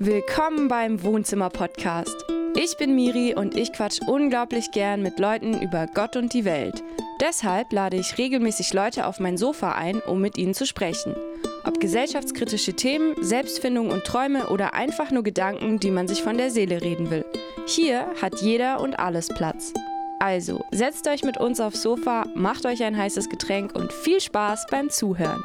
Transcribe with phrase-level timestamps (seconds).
[0.00, 2.24] Willkommen beim Wohnzimmer-Podcast.
[2.54, 6.84] Ich bin Miri und ich quatsch unglaublich gern mit Leuten über Gott und die Welt.
[7.20, 11.16] Deshalb lade ich regelmäßig Leute auf mein Sofa ein, um mit ihnen zu sprechen.
[11.64, 16.52] Ob gesellschaftskritische Themen, Selbstfindung und Träume oder einfach nur Gedanken, die man sich von der
[16.52, 17.24] Seele reden will.
[17.66, 19.74] Hier hat jeder und alles Platz.
[20.20, 24.66] Also, setzt euch mit uns aufs Sofa, macht euch ein heißes Getränk und viel Spaß
[24.70, 25.42] beim Zuhören.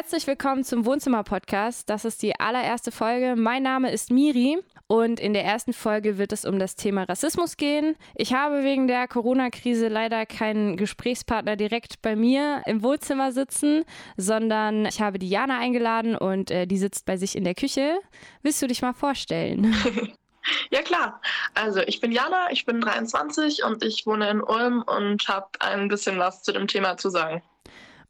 [0.00, 1.90] Herzlich willkommen zum Wohnzimmer-Podcast.
[1.90, 3.36] Das ist die allererste Folge.
[3.36, 7.58] Mein Name ist Miri und in der ersten Folge wird es um das Thema Rassismus
[7.58, 7.96] gehen.
[8.14, 13.84] Ich habe wegen der Corona-Krise leider keinen Gesprächspartner direkt bei mir im Wohnzimmer sitzen,
[14.16, 18.00] sondern ich habe die Jana eingeladen und äh, die sitzt bei sich in der Küche.
[18.40, 19.76] Willst du dich mal vorstellen?
[20.70, 21.20] Ja klar.
[21.54, 25.88] Also ich bin Jana, ich bin 23 und ich wohne in Ulm und habe ein
[25.88, 27.42] bisschen was zu dem Thema zu sagen.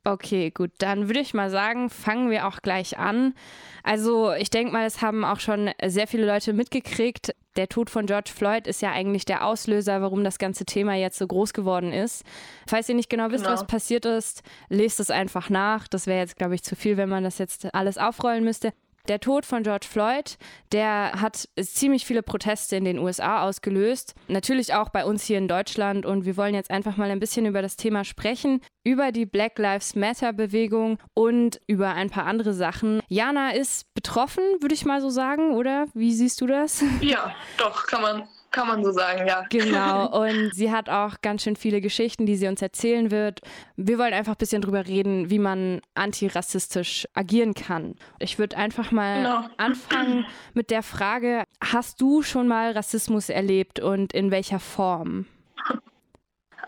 [0.02, 3.34] Okay, gut, dann würde ich mal sagen, fangen wir auch gleich an.
[3.82, 7.34] Also ich denke mal, es haben auch schon sehr viele Leute mitgekriegt.
[7.56, 11.18] Der Tod von George Floyd ist ja eigentlich der Auslöser, warum das ganze Thema jetzt
[11.18, 12.24] so groß geworden ist.
[12.66, 13.54] Falls ihr nicht genau wisst, genau.
[13.54, 15.86] was passiert ist, lest es einfach nach.
[15.86, 18.72] Das wäre jetzt, glaube ich, zu viel, wenn man das jetzt alles aufrollen müsste.
[19.08, 20.36] Der Tod von George Floyd,
[20.72, 24.14] der hat ziemlich viele Proteste in den USA ausgelöst.
[24.28, 26.06] Natürlich auch bei uns hier in Deutschland.
[26.06, 29.58] Und wir wollen jetzt einfach mal ein bisschen über das Thema sprechen, über die Black
[29.58, 33.00] Lives Matter Bewegung und über ein paar andere Sachen.
[33.08, 35.86] Jana ist betroffen, würde ich mal so sagen, oder?
[35.94, 36.82] Wie siehst du das?
[37.00, 39.44] Ja, doch, kann man kann man so sagen, ja.
[39.50, 40.06] Genau.
[40.22, 43.40] Und sie hat auch ganz schön viele Geschichten, die sie uns erzählen wird.
[43.76, 47.96] Wir wollen einfach ein bisschen drüber reden, wie man antirassistisch agieren kann.
[48.18, 49.48] Ich würde einfach mal genau.
[49.56, 55.26] anfangen mit der Frage: Hast du schon mal Rassismus erlebt und in welcher Form?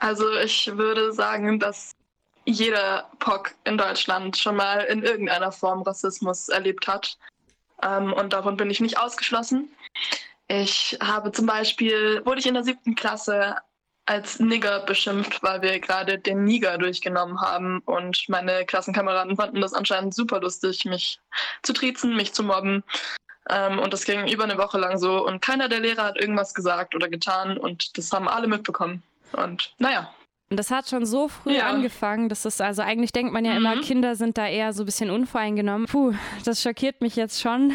[0.01, 1.93] Also, ich würde sagen, dass
[2.45, 7.17] jeder POC in Deutschland schon mal in irgendeiner Form Rassismus erlebt hat.
[7.83, 9.69] Ähm, und davon bin ich nicht ausgeschlossen.
[10.53, 13.57] Ich habe zum Beispiel, wurde ich in der siebten Klasse
[14.05, 17.79] als Nigger beschimpft, weil wir gerade den Niger durchgenommen haben.
[17.87, 21.19] Und meine Klassenkameraden fanden das anscheinend super lustig, mich
[21.63, 22.85] zu triezen, mich zu mobben.
[23.49, 25.27] Ähm, und das ging über eine Woche lang so.
[25.27, 27.57] Und keiner der Lehrer hat irgendwas gesagt oder getan.
[27.57, 29.03] Und das haben alle mitbekommen.
[29.33, 30.13] Und naja.
[30.51, 31.71] Und das hat schon so früh ja.
[31.71, 33.57] angefangen, dass es, also eigentlich denkt man ja mhm.
[33.57, 35.87] immer, Kinder sind da eher so ein bisschen unvoreingenommen.
[35.87, 36.13] Puh,
[36.45, 37.75] das schockiert mich jetzt schon.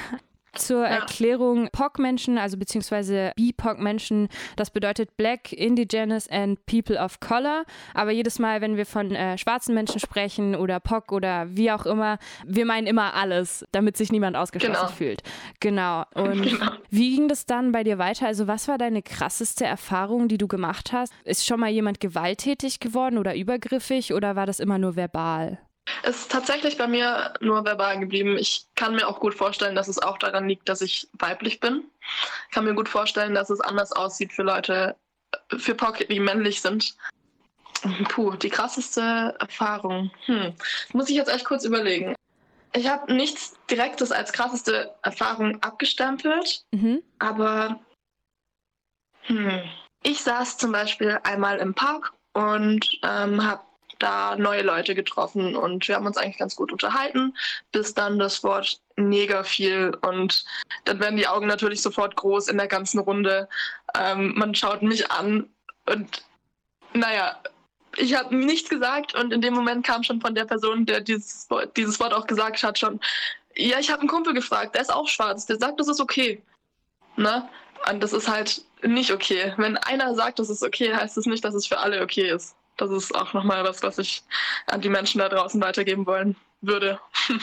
[0.60, 0.88] Zur ja.
[0.88, 7.64] Erklärung, POC-Menschen, also beziehungsweise BIPOC-Menschen, das bedeutet Black, Indigenous and People of Color.
[7.94, 11.86] Aber jedes Mal, wenn wir von äh, schwarzen Menschen sprechen oder POC oder wie auch
[11.86, 14.92] immer, wir meinen immer alles, damit sich niemand ausgeschlossen genau.
[14.92, 15.24] fühlt.
[15.60, 16.04] Genau.
[16.14, 16.72] Und genau.
[16.90, 18.28] wie ging das dann bei dir weiter?
[18.28, 21.14] Also was war deine krasseste Erfahrung, die du gemacht hast?
[21.24, 25.60] Ist schon mal jemand gewalttätig geworden oder übergriffig oder war das immer nur verbal?
[26.04, 28.38] Es ist tatsächlich bei mir nur verbal geblieben.
[28.38, 31.84] Ich kann mir auch gut vorstellen, dass es auch daran liegt, dass ich weiblich bin.
[32.50, 34.96] Ich kann mir gut vorstellen, dass es anders aussieht für Leute,
[35.58, 36.96] für Pocket, die männlich sind.
[38.10, 40.12] Puh, die krasseste Erfahrung.
[40.26, 40.54] Hm.
[40.94, 42.16] Muss ich jetzt echt kurz überlegen.
[42.74, 47.02] Ich habe nichts Direktes als krasseste Erfahrung abgestempelt, mhm.
[47.18, 47.80] aber
[49.22, 49.64] hm.
[50.04, 53.62] ich saß zum Beispiel einmal im Park und ähm, habe
[54.00, 57.36] da neue Leute getroffen und wir haben uns eigentlich ganz gut unterhalten,
[57.72, 60.46] bis dann das Wort Neger fiel und
[60.86, 63.48] dann werden die Augen natürlich sofort groß in der ganzen Runde.
[63.96, 65.50] Ähm, man schaut mich an
[65.86, 66.24] und
[66.94, 67.38] naja,
[67.96, 71.48] ich habe nichts gesagt und in dem Moment kam schon von der Person, der dieses,
[71.76, 73.00] dieses Wort auch gesagt hat, schon,
[73.56, 76.42] ja, ich habe einen Kumpel gefragt, der ist auch schwarz, der sagt, das ist okay.
[77.16, 77.48] Ne?
[77.90, 79.54] Und das ist halt nicht okay.
[79.58, 82.57] Wenn einer sagt, das ist okay, heißt das nicht, dass es für alle okay ist
[82.78, 84.24] das ist auch nochmal was, was ich
[84.68, 87.00] an die Menschen da draußen weitergeben wollen würde.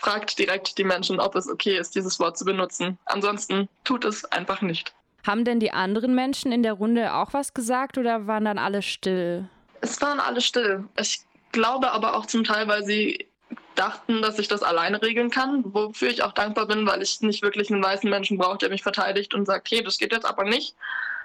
[0.00, 2.98] Fragt direkt die Menschen, ob es okay ist, dieses Wort zu benutzen.
[3.04, 4.92] Ansonsten tut es einfach nicht.
[5.26, 8.82] Haben denn die anderen Menschen in der Runde auch was gesagt oder waren dann alle
[8.82, 9.48] still?
[9.82, 10.84] Es waren alle still.
[10.98, 11.20] Ich
[11.52, 13.26] glaube aber auch zum Teil, weil sie
[13.74, 17.42] dachten, dass ich das alleine regeln kann, wofür ich auch dankbar bin, weil ich nicht
[17.42, 20.44] wirklich einen weißen Menschen brauche, der mich verteidigt und sagt, hey, das geht jetzt aber
[20.44, 20.74] nicht,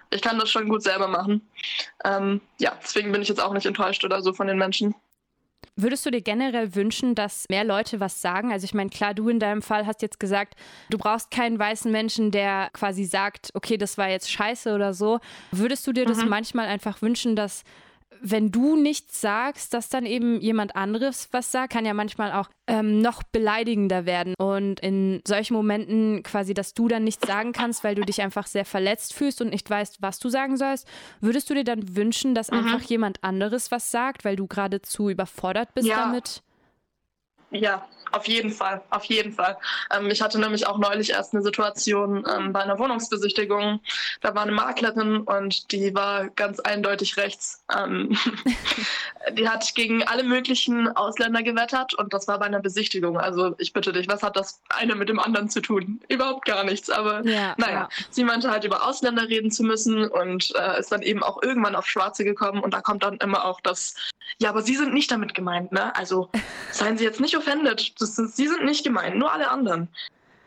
[0.09, 1.41] ich kann das schon gut selber machen.
[2.03, 4.95] Ähm, ja, deswegen bin ich jetzt auch nicht enttäuscht oder so von den Menschen.
[5.77, 8.51] Würdest du dir generell wünschen, dass mehr Leute was sagen?
[8.53, 10.55] Also ich meine, klar, du in deinem Fall hast jetzt gesagt,
[10.89, 15.19] du brauchst keinen weißen Menschen, der quasi sagt, okay, das war jetzt scheiße oder so.
[15.51, 16.09] Würdest du dir mhm.
[16.09, 17.63] das manchmal einfach wünschen, dass
[18.27, 22.49] wenn du nichts sagst, dass dann eben jemand anderes was sagt, kann ja manchmal auch
[22.65, 24.33] ähm, noch beleidigender werden.
[24.39, 28.47] Und in solchen Momenten quasi, dass du dann nichts sagen kannst, weil du dich einfach
[28.47, 30.87] sehr verletzt fühlst und nicht weißt, was du sagen sollst,
[31.21, 32.57] würdest du dir dann wünschen, dass mhm.
[32.57, 35.97] einfach jemand anderes was sagt, weil du geradezu überfordert bist ja.
[35.97, 36.41] damit?
[37.51, 39.57] Ja, auf jeden Fall, auf jeden Fall.
[39.93, 43.81] Ähm, ich hatte nämlich auch neulich erst eine Situation ähm, bei einer Wohnungsbesichtigung.
[44.21, 47.63] Da war eine Maklerin und die war ganz eindeutig rechts.
[47.75, 48.17] Ähm,
[49.37, 53.17] die hat gegen alle möglichen Ausländer gewettert und das war bei einer Besichtigung.
[53.17, 55.99] Also ich bitte dich, was hat das eine mit dem anderen zu tun?
[56.07, 56.89] Überhaupt gar nichts.
[56.89, 57.89] Aber ja, naja, ja.
[58.11, 61.75] sie meinte halt über Ausländer reden zu müssen und äh, ist dann eben auch irgendwann
[61.75, 63.95] auf Schwarze gekommen und da kommt dann immer auch das,
[64.37, 65.95] ja, aber sie sind nicht damit gemeint, ne?
[65.95, 66.29] Also
[66.71, 69.87] seien Sie jetzt nicht offended das sind, sie sind nicht gemeint, nur alle anderen.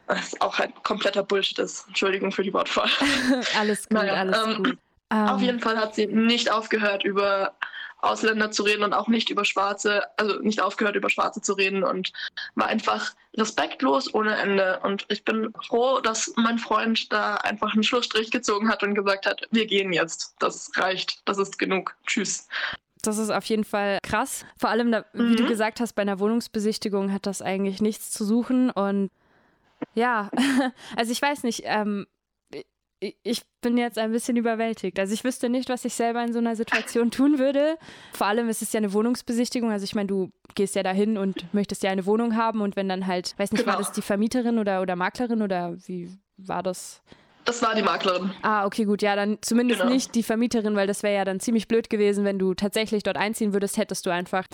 [0.06, 1.86] Was auch halt kompletter Bullshit ist.
[1.88, 2.88] Entschuldigung für die Wortwahl.
[3.58, 4.78] alles gut, naja, alles ähm, gut.
[5.10, 7.54] Auf jeden Fall hat sie nicht aufgehört, über
[8.00, 11.82] Ausländer zu reden und auch nicht über Schwarze, also nicht aufgehört, über Schwarze zu reden
[11.82, 12.12] und
[12.54, 14.80] war einfach respektlos ohne Ende.
[14.82, 19.26] Und ich bin froh, dass mein Freund da einfach einen Schlussstrich gezogen hat und gesagt
[19.26, 20.36] hat, wir gehen jetzt.
[20.38, 21.96] Das reicht, das ist genug.
[22.06, 22.46] Tschüss.
[23.02, 24.44] Das ist auf jeden Fall krass.
[24.58, 25.30] Vor allem, da, mhm.
[25.30, 25.48] wie du mhm.
[25.48, 28.70] gesagt hast, bei einer Wohnungsbesichtigung hat das eigentlich nichts zu suchen.
[28.70, 29.10] Und
[29.94, 30.30] ja,
[30.96, 32.06] also ich weiß nicht, ähm,
[33.00, 34.98] ich bin jetzt ein bisschen überwältigt.
[34.98, 37.78] Also ich wüsste nicht, was ich selber in so einer Situation tun würde.
[38.12, 39.70] Vor allem ist es ja eine Wohnungsbesichtigung.
[39.70, 42.88] Also ich meine, du gehst ja dahin und möchtest ja eine Wohnung haben und wenn
[42.88, 43.74] dann halt, weiß nicht, genau.
[43.74, 47.02] war das die Vermieterin oder, oder Maklerin oder wie war das?
[47.48, 48.30] Das war die Maklerin.
[48.42, 49.00] Ah, okay, gut.
[49.00, 49.90] Ja, dann zumindest genau.
[49.90, 53.16] nicht die Vermieterin, weil das wäre ja dann ziemlich blöd gewesen, wenn du tatsächlich dort
[53.16, 54.44] einziehen würdest, hättest du einfach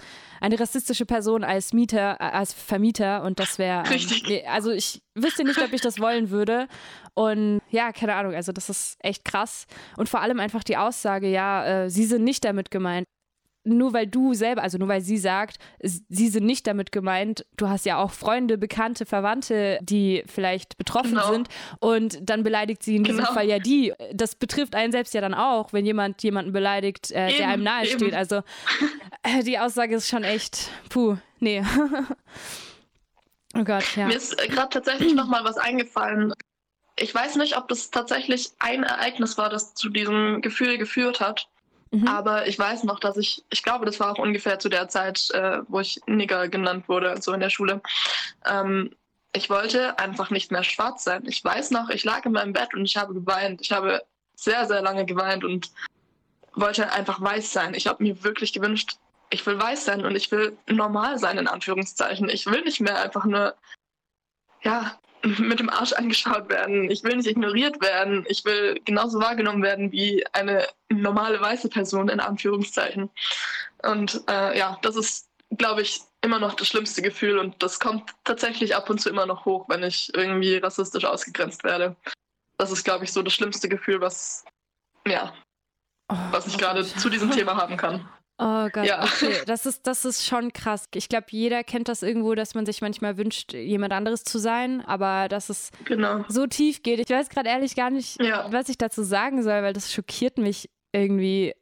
[0.41, 3.91] eine rassistische Person als Mieter, äh, als Vermieter und das wäre.
[3.91, 4.31] Richtig.
[4.31, 6.69] Ähm, also ich wüsste nicht, ob ich das wollen würde.
[7.15, 9.67] Und ja, keine Ahnung, also das ist echt krass.
[9.97, 13.07] Und vor allem einfach die Aussage, ja, äh, sie sind nicht damit gemeint
[13.65, 17.69] nur weil du selber, also nur weil sie sagt, sie sind nicht damit gemeint, du
[17.69, 21.33] hast ja auch Freunde, Bekannte, Verwandte, die vielleicht betroffen genau.
[21.33, 21.49] sind
[21.81, 23.33] und dann beleidigt sie in diesem genau.
[23.33, 23.95] Fall ja die.
[24.13, 27.63] Das betrifft einen selbst ja dann auch, wenn jemand jemanden beleidigt, äh, eben, der einem
[27.63, 27.99] nahe eben.
[27.99, 28.15] steht.
[28.15, 28.43] Also
[29.23, 31.63] äh, die Aussage ist schon echt, puh, nee.
[33.57, 34.07] oh Gott, ja.
[34.07, 36.35] Mir ist äh, gerade tatsächlich noch mal was eingefallen.
[36.97, 41.49] Ich weiß nicht, ob das tatsächlich ein Ereignis war, das zu diesem Gefühl geführt hat.
[41.95, 42.09] Mhm.
[42.09, 45.31] Aber ich weiß noch, dass ich, ich glaube, das war auch ungefähr zu der Zeit,
[45.31, 47.81] äh, wo ich Nigger genannt wurde, so in der Schule.
[48.45, 48.91] Ähm,
[49.33, 51.23] ich wollte einfach nicht mehr schwarz sein.
[51.27, 53.61] Ich weiß noch, ich lag in meinem Bett und ich habe geweint.
[53.61, 54.03] Ich habe
[54.35, 55.71] sehr, sehr lange geweint und
[56.55, 57.75] wollte einfach weiß sein.
[57.75, 58.97] Ich habe mir wirklich gewünscht,
[59.31, 62.29] ich will weiß sein und ich will normal sein, in Anführungszeichen.
[62.29, 63.55] Ich will nicht mehr einfach nur,
[64.63, 64.99] ja,
[65.39, 66.91] mit dem Arsch angeschaut werden.
[66.91, 68.25] Ich will nicht ignoriert werden.
[68.29, 73.11] Ich will genauso wahrgenommen werden wie eine normale weiße Person in Anführungszeichen.
[73.83, 78.11] Und äh, ja, das ist, glaube ich, immer noch das schlimmste Gefühl und das kommt
[78.25, 81.97] tatsächlich ab und zu immer noch hoch, wenn ich irgendwie rassistisch ausgegrenzt werde.
[82.57, 84.45] Das ist, glaube ich, so das schlimmste Gefühl, was
[85.07, 85.35] ja,
[86.09, 88.09] oh, was ich gerade zu diesem Thema haben kann.
[88.39, 89.05] Oh Gott, ja.
[89.05, 89.43] okay.
[89.47, 90.89] Das ist, das ist schon krass.
[90.95, 94.81] Ich glaube, jeder kennt das irgendwo, dass man sich manchmal wünscht, jemand anderes zu sein,
[94.87, 96.25] aber dass es genau.
[96.29, 96.99] so tief geht.
[96.99, 98.51] Ich weiß gerade ehrlich gar nicht, ja.
[98.51, 101.55] was ich dazu sagen soll, weil das schockiert mich irgendwie.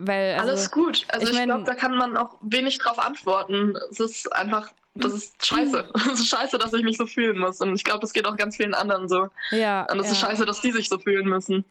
[0.00, 1.04] Weil, also, Alles gut.
[1.08, 3.76] Also ich, ich glaube, da kann man auch wenig drauf antworten.
[3.90, 5.90] Es ist einfach, das ist scheiße.
[6.12, 7.60] Es ist scheiße, dass ich mich so fühlen muss.
[7.60, 9.28] Und ich glaube, es geht auch ganz vielen anderen so.
[9.50, 9.90] Ja.
[9.90, 10.12] Und es ja.
[10.12, 11.64] ist scheiße, dass die sich so fühlen müssen.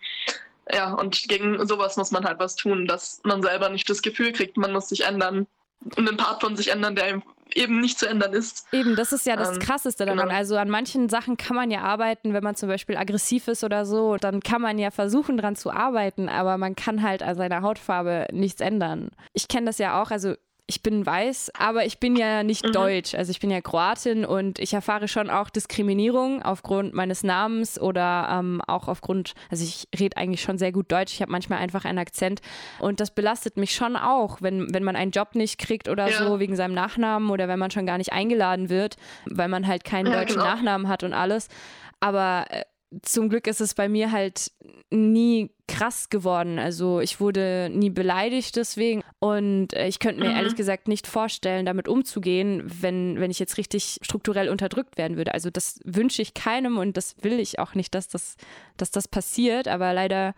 [0.73, 4.31] Ja, und gegen sowas muss man halt was tun, dass man selber nicht das Gefühl
[4.31, 5.47] kriegt, man muss sich ändern.
[5.95, 7.21] Und einen Part von sich ändern, der
[7.53, 8.65] eben nicht zu ändern ist.
[8.71, 10.27] Eben, das ist ja das ähm, Krasseste daran.
[10.27, 10.35] Genau.
[10.35, 13.85] Also an manchen Sachen kann man ja arbeiten, wenn man zum Beispiel aggressiv ist oder
[13.85, 17.61] so, dann kann man ja versuchen, dran zu arbeiten, aber man kann halt an seiner
[17.61, 19.11] Hautfarbe nichts ändern.
[19.33, 20.35] Ich kenne das ja auch, also
[20.69, 22.73] ich bin weiß, aber ich bin ja nicht mhm.
[22.73, 23.15] deutsch.
[23.15, 28.27] Also ich bin ja Kroatin und ich erfahre schon auch Diskriminierung aufgrund meines Namens oder
[28.29, 31.13] ähm, auch aufgrund, also ich rede eigentlich schon sehr gut Deutsch.
[31.13, 32.41] Ich habe manchmal einfach einen Akzent
[32.79, 36.17] und das belastet mich schon auch, wenn, wenn man einen Job nicht kriegt oder ja.
[36.17, 39.85] so wegen seinem Nachnamen oder wenn man schon gar nicht eingeladen wird, weil man halt
[39.85, 40.47] keinen ja, deutschen genau.
[40.47, 41.47] Nachnamen hat und alles.
[42.01, 42.63] Aber äh,
[43.03, 44.51] zum Glück ist es bei mir halt
[44.89, 46.59] nie krass geworden.
[46.59, 49.03] Also ich wurde nie beleidigt deswegen.
[49.19, 50.35] Und äh, ich könnte mir mhm.
[50.35, 55.33] ehrlich gesagt nicht vorstellen, damit umzugehen, wenn, wenn ich jetzt richtig strukturell unterdrückt werden würde.
[55.33, 58.37] Also das wünsche ich keinem und das will ich auch nicht, dass das,
[58.77, 59.67] dass das passiert.
[59.67, 60.35] Aber leider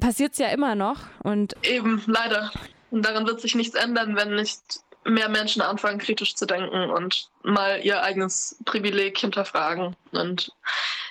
[0.00, 0.98] passiert es ja immer noch.
[1.22, 2.50] Und Eben, leider.
[2.90, 4.60] Und daran wird sich nichts ändern, wenn nicht
[5.04, 10.52] mehr Menschen anfangen, kritisch zu denken und mal ihr eigenes Privileg hinterfragen und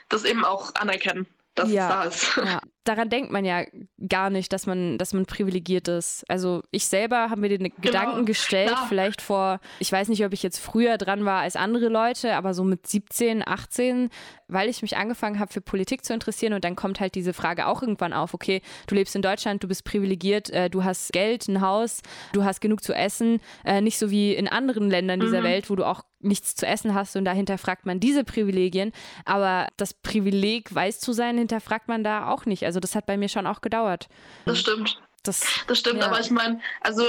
[0.10, 2.38] das eben auch anerkennen, dass ja, es da ist.
[2.38, 2.62] Ja.
[2.88, 3.64] daran denkt man ja
[4.08, 6.24] gar nicht, dass man, dass man privilegiert ist.
[6.30, 8.86] Also ich selber habe mir den genau, Gedanken gestellt, klar.
[8.88, 12.54] vielleicht vor, ich weiß nicht, ob ich jetzt früher dran war als andere Leute, aber
[12.54, 14.10] so mit 17, 18,
[14.48, 17.68] weil ich mich angefangen habe, für Politik zu interessieren und dann kommt halt diese Frage
[17.68, 21.48] auch irgendwann auf, okay, du lebst in Deutschland, du bist privilegiert, äh, du hast Geld,
[21.48, 22.02] ein Haus,
[22.34, 25.46] du hast genug zu essen, äh, nicht so wie in anderen Ländern dieser mhm.
[25.46, 28.92] Welt, wo du auch nichts zu essen hast und da hinterfragt man diese Privilegien.
[29.26, 32.66] Aber das Privileg, weiß zu sein, hinterfragt man da auch nicht.
[32.66, 34.08] Also das hat bei mir schon auch gedauert.
[34.46, 35.02] Das stimmt.
[35.24, 36.08] Das, das stimmt, ja.
[36.08, 37.04] aber ich meine, also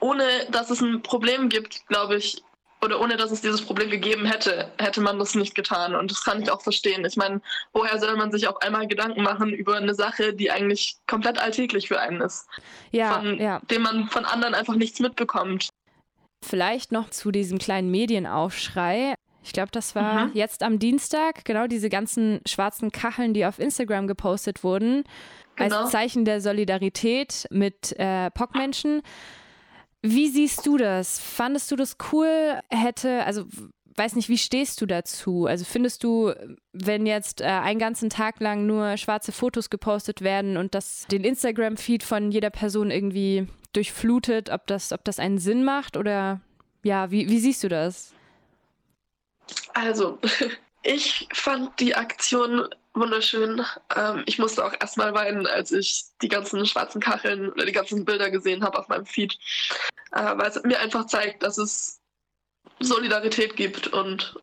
[0.00, 2.42] ohne dass es ein Problem gibt, glaube ich,
[2.84, 5.94] oder ohne dass es dieses Problem gegeben hätte, hätte man das nicht getan.
[5.94, 7.04] Und das kann ich auch verstehen.
[7.04, 7.40] Ich meine,
[7.72, 11.88] woher soll man sich auf einmal Gedanken machen über eine Sache, die eigentlich komplett alltäglich
[11.88, 12.46] für einen ist?
[12.90, 13.60] Ja, von ja.
[13.70, 15.70] dem man von anderen einfach nichts mitbekommt.
[16.44, 19.13] Vielleicht noch zu diesem kleinen Medienaufschrei.
[19.44, 20.30] Ich glaube, das war mhm.
[20.32, 25.04] jetzt am Dienstag, genau diese ganzen schwarzen Kacheln, die auf Instagram gepostet wurden,
[25.54, 25.82] genau.
[25.82, 29.02] als Zeichen der Solidarität mit äh, POC-Menschen.
[30.00, 31.18] Wie siehst du das?
[31.18, 32.58] Fandest du das cool?
[32.70, 33.44] Hätte, also
[33.96, 35.46] weiß nicht, wie stehst du dazu?
[35.46, 36.32] Also findest du,
[36.72, 41.22] wenn jetzt äh, einen ganzen Tag lang nur schwarze Fotos gepostet werden und das den
[41.22, 46.40] Instagram-Feed von jeder Person irgendwie durchflutet, ob das, ob das einen Sinn macht oder
[46.82, 48.13] ja, wie, wie siehst du das?
[49.74, 50.18] Also,
[50.82, 53.64] ich fand die Aktion wunderschön.
[53.96, 58.04] Ähm, ich musste auch erstmal weinen, als ich die ganzen schwarzen Kacheln oder die ganzen
[58.04, 59.38] Bilder gesehen habe auf meinem Feed,
[60.12, 62.00] äh, weil es mir einfach zeigt, dass es
[62.80, 64.36] Solidarität gibt und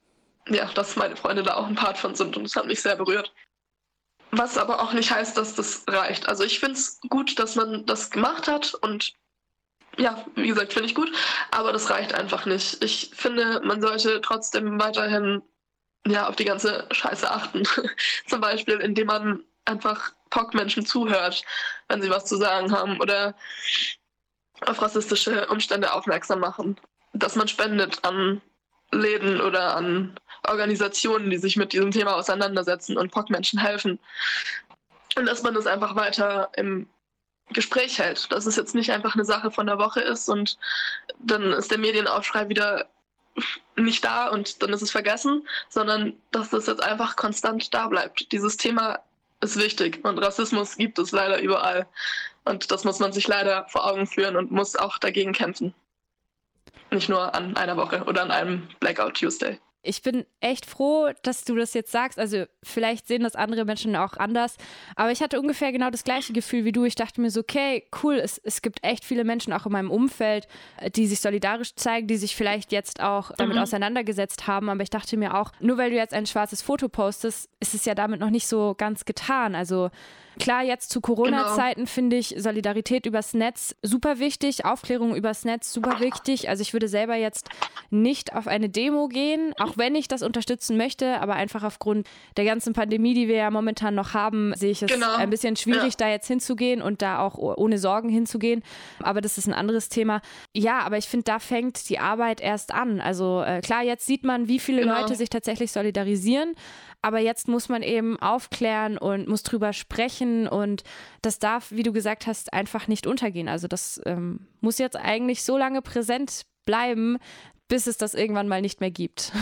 [0.50, 2.96] ja, dass meine Freunde da auch ein Part von sind und es hat mich sehr
[2.96, 3.34] berührt.
[4.32, 6.28] Was aber auch nicht heißt, dass das reicht.
[6.28, 9.14] Also ich finde es gut, dass man das gemacht hat und
[10.02, 11.12] ja, wie gesagt, finde ich gut,
[11.52, 12.84] aber das reicht einfach nicht.
[12.84, 15.44] Ich finde, man sollte trotzdem weiterhin
[16.08, 17.64] ja, auf die ganze Scheiße achten.
[18.28, 21.44] Zum Beispiel, indem man einfach POC-Menschen zuhört,
[21.88, 23.36] wenn sie was zu sagen haben oder
[24.66, 26.80] auf rassistische Umstände aufmerksam machen.
[27.14, 28.42] Dass man spendet an
[28.92, 34.00] Läden oder an Organisationen, die sich mit diesem Thema auseinandersetzen und POC-Menschen helfen.
[35.16, 36.90] Und dass man das einfach weiter im
[37.54, 38.32] Gespräch hält.
[38.32, 40.58] Dass es jetzt nicht einfach eine Sache von der Woche ist und
[41.20, 42.88] dann ist der Medienaufschrei wieder
[43.76, 48.32] nicht da und dann ist es vergessen, sondern dass das jetzt einfach konstant da bleibt.
[48.32, 49.00] Dieses Thema
[49.42, 51.88] ist wichtig und Rassismus gibt es leider überall.
[52.46, 55.74] Und das muss man sich leider vor Augen führen und muss auch dagegen kämpfen.
[56.90, 59.60] Nicht nur an einer Woche oder an einem Blackout Tuesday.
[59.84, 62.20] Ich bin echt froh, dass du das jetzt sagst.
[62.20, 64.58] Also vielleicht sehen das andere Menschen auch anders.
[64.96, 66.84] Aber ich hatte ungefähr genau das gleiche Gefühl wie du.
[66.86, 69.90] Ich dachte mir so, okay, cool, es, es gibt echt viele Menschen auch in meinem
[69.90, 70.48] Umfeld,
[70.78, 73.64] äh, die sich solidarisch zeigen, die sich vielleicht jetzt auch damit mhm.
[73.64, 74.70] auseinandergesetzt haben.
[74.70, 77.86] Aber ich dachte mir auch, nur weil du jetzt ein schwarzes Foto postest, ist es
[77.86, 79.56] ja damit noch nicht so ganz getan.
[79.56, 79.90] Also
[80.42, 81.92] Klar, jetzt zu Corona-Zeiten genau.
[81.92, 86.50] finde ich Solidarität übers Netz super wichtig, Aufklärung übers Netz super wichtig.
[86.50, 87.50] Also ich würde selber jetzt
[87.92, 92.08] nicht auf eine Demo gehen, auch wenn ich das unterstützen möchte, aber einfach aufgrund
[92.38, 95.14] der ganzen Pandemie, die wir ja momentan noch haben, sehe ich es genau.
[95.16, 95.98] ein bisschen schwierig, ja.
[96.00, 98.64] da jetzt hinzugehen und da auch ohne Sorgen hinzugehen.
[99.04, 100.22] Aber das ist ein anderes Thema.
[100.56, 103.00] Ja, aber ich finde, da fängt die Arbeit erst an.
[103.00, 105.02] Also äh, klar, jetzt sieht man, wie viele genau.
[105.02, 106.56] Leute sich tatsächlich solidarisieren.
[107.04, 110.84] Aber jetzt muss man eben aufklären und muss drüber sprechen und
[111.22, 113.48] das darf, wie du gesagt hast, einfach nicht untergehen.
[113.48, 117.18] Also das ähm, muss jetzt eigentlich so lange präsent bleiben,
[117.68, 119.32] bis es das irgendwann mal nicht mehr gibt.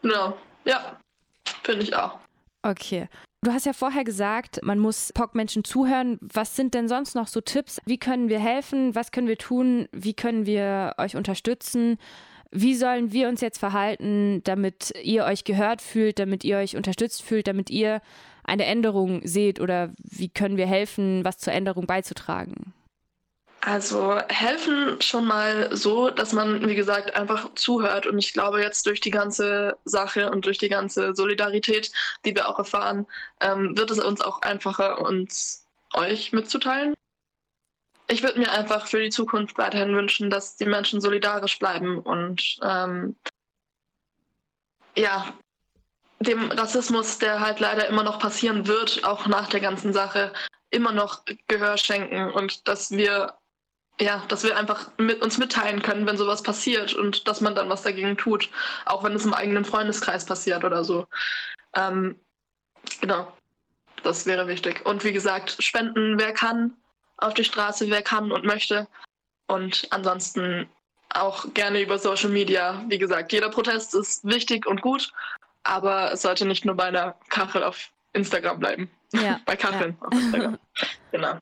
[0.00, 0.96] Genau, ja,
[1.64, 2.20] finde ich auch.
[2.62, 3.08] Okay.
[3.42, 6.18] Du hast ja vorher gesagt, man muss POC-Menschen zuhören.
[6.20, 7.80] Was sind denn sonst noch so Tipps?
[7.84, 8.94] Wie können wir helfen?
[8.94, 9.88] Was können wir tun?
[9.92, 11.98] Wie können wir euch unterstützen?
[12.50, 17.22] Wie sollen wir uns jetzt verhalten, damit ihr euch gehört fühlt, damit ihr euch unterstützt
[17.22, 18.00] fühlt, damit ihr
[18.48, 22.74] eine Änderung seht oder wie können wir helfen, was zur Änderung beizutragen?
[23.60, 28.06] Also helfen schon mal so, dass man, wie gesagt, einfach zuhört.
[28.06, 31.90] Und ich glaube, jetzt durch die ganze Sache und durch die ganze Solidarität,
[32.24, 33.06] die wir auch erfahren,
[33.40, 36.94] ähm, wird es uns auch einfacher, uns euch mitzuteilen
[38.10, 42.58] ich würde mir einfach für die Zukunft weiterhin wünschen, dass die Menschen solidarisch bleiben und
[42.62, 43.16] ähm,
[44.96, 45.32] ja,
[46.20, 50.32] dem Rassismus, der halt leider immer noch passieren wird, auch nach der ganzen Sache,
[50.70, 53.34] immer noch Gehör schenken und dass wir
[54.00, 57.68] ja, dass wir einfach mit uns mitteilen können, wenn sowas passiert und dass man dann
[57.68, 58.48] was dagegen tut,
[58.84, 61.06] auch wenn es im eigenen Freundeskreis passiert oder so.
[61.74, 62.16] Ähm,
[63.00, 63.32] genau,
[64.04, 64.86] das wäre wichtig.
[64.86, 66.76] Und wie gesagt, spenden, wer kann,
[67.16, 68.86] auf die Straße, wer kann und möchte.
[69.48, 70.68] Und ansonsten
[71.10, 72.84] auch gerne über Social Media.
[72.88, 75.12] Wie gesagt, jeder Protest ist wichtig und gut,
[75.62, 78.90] aber es sollte nicht nur bei einer Kachel auf Instagram bleiben.
[79.12, 79.40] Ja.
[79.46, 80.06] Bei Katrin ja.
[80.06, 80.58] auf Instagram.
[81.12, 81.38] genau.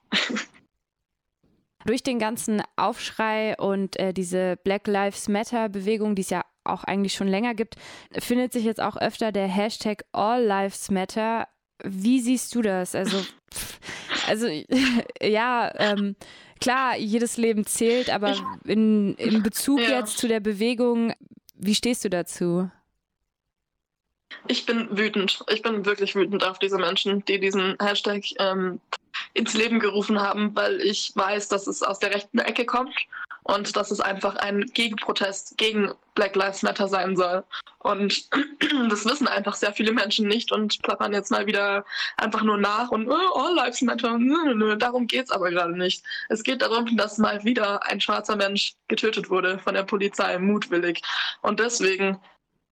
[1.85, 7.15] Durch den ganzen Aufschrei und äh, diese Black Lives Matter-Bewegung, die es ja auch eigentlich
[7.15, 7.77] schon länger gibt,
[8.19, 11.47] findet sich jetzt auch öfter der Hashtag All Lives Matter.
[11.85, 12.95] Wie siehst du das?
[12.95, 13.25] Also,
[14.27, 14.49] also
[15.23, 16.17] ja, ähm,
[16.61, 20.01] klar, jedes Leben zählt, aber in, in Bezug ja.
[20.01, 21.13] jetzt zu der Bewegung,
[21.55, 22.69] wie stehst du dazu?
[24.47, 25.45] Ich bin wütend.
[25.49, 28.81] Ich bin wirklich wütend auf diese Menschen, die diesen Hashtag ähm,
[29.35, 32.95] ins Leben gerufen haben, weil ich weiß, dass es aus der rechten Ecke kommt
[33.43, 37.45] und dass es einfach ein Gegenprotest gegen Black Lives Matter sein soll.
[37.78, 38.28] Und
[38.90, 41.85] das wissen einfach sehr viele Menschen nicht und plappern jetzt mal wieder
[42.16, 44.19] einfach nur nach und oh, All Lives Matter.
[44.19, 46.02] Nö, nö, darum geht es aber gerade nicht.
[46.28, 51.02] Es geht darum, dass mal wieder ein schwarzer Mensch getötet wurde von der Polizei, mutwillig.
[51.43, 52.19] Und deswegen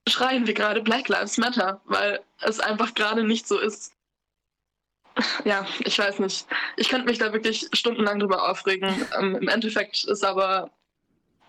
[0.08, 3.92] schreien wir gerade Black Lives Matter, weil es einfach gerade nicht so ist.
[5.44, 6.46] Ja, ich weiß nicht.
[6.76, 9.06] Ich könnte mich da wirklich stundenlang drüber aufregen.
[9.16, 10.70] Ähm, Im Endeffekt ist aber,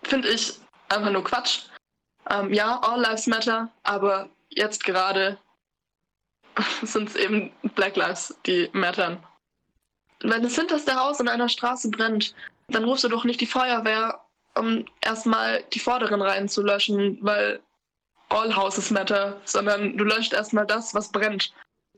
[0.04, 0.54] finde ich,
[0.88, 1.62] einfach nur Quatsch.
[2.30, 5.38] Ähm, ja, All Lives Matter, aber jetzt gerade
[6.82, 9.22] sind es eben Black Lives, die mattern.
[10.20, 12.34] Wenn das hinterste Haus in einer Straße brennt,
[12.68, 14.20] dann rufst du doch nicht die Feuerwehr,
[14.54, 17.60] um erstmal die vorderen Reihen zu löschen, weil
[18.28, 21.52] all houses matter, sondern du löscht erstmal das, was brennt.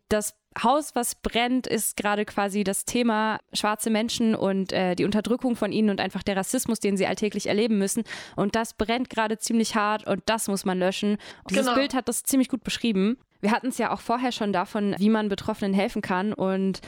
[0.08, 5.54] Das Haus, was brennt, ist gerade quasi das Thema schwarze Menschen und äh, die Unterdrückung
[5.54, 8.04] von ihnen und einfach der Rassismus, den sie alltäglich erleben müssen.
[8.34, 11.12] Und das brennt gerade ziemlich hart und das muss man löschen.
[11.12, 11.76] Und dieses genau.
[11.76, 13.18] Bild hat das ziemlich gut beschrieben.
[13.40, 16.32] Wir hatten es ja auch vorher schon davon, wie man Betroffenen helfen kann.
[16.32, 16.80] Und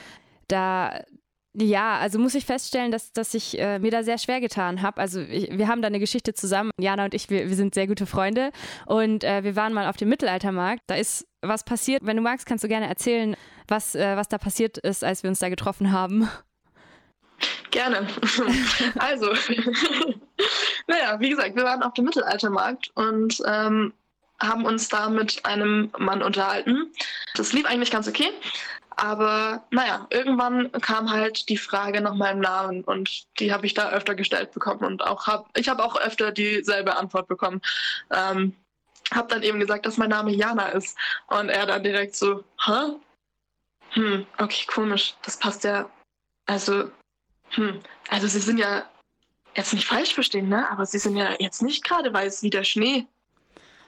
[0.49, 1.04] da
[1.54, 5.00] ja, also muss ich feststellen, dass, dass ich äh, mir da sehr schwer getan habe.
[5.00, 6.71] Also ich, wir haben da eine Geschichte zusammen.
[6.78, 8.52] Jana und ich, wir, wir sind sehr gute Freunde
[8.87, 10.83] und äh, wir waren mal auf dem Mittelaltermarkt.
[10.87, 12.04] Da ist was passiert.
[12.04, 15.30] Wenn du magst, kannst du gerne erzählen, was, äh, was da passiert ist, als wir
[15.30, 16.28] uns da getroffen haben.
[17.73, 18.07] Gerne.
[18.99, 19.26] also,
[20.87, 23.92] naja, wie gesagt, wir waren auf dem Mittelaltermarkt und ähm,
[24.40, 26.92] haben uns da mit einem Mann unterhalten.
[27.35, 28.30] Das lief eigentlich ganz okay.
[29.00, 33.88] Aber naja, irgendwann kam halt die Frage nach meinem Namen und die habe ich da
[33.92, 37.62] öfter gestellt bekommen und auch hab, ich habe auch öfter dieselbe Antwort bekommen.
[38.11, 38.54] Ähm,
[39.11, 42.97] habe dann eben gesagt, dass mein Name Jana ist und er dann direkt so, hä?
[43.92, 45.88] Hm, okay, komisch, das passt ja.
[46.44, 46.90] Also,
[47.53, 48.85] hm, also Sie sind ja
[49.57, 50.68] jetzt nicht falsch verstehen, ne?
[50.70, 53.07] Aber Sie sind ja jetzt nicht gerade weiß wie der Schnee.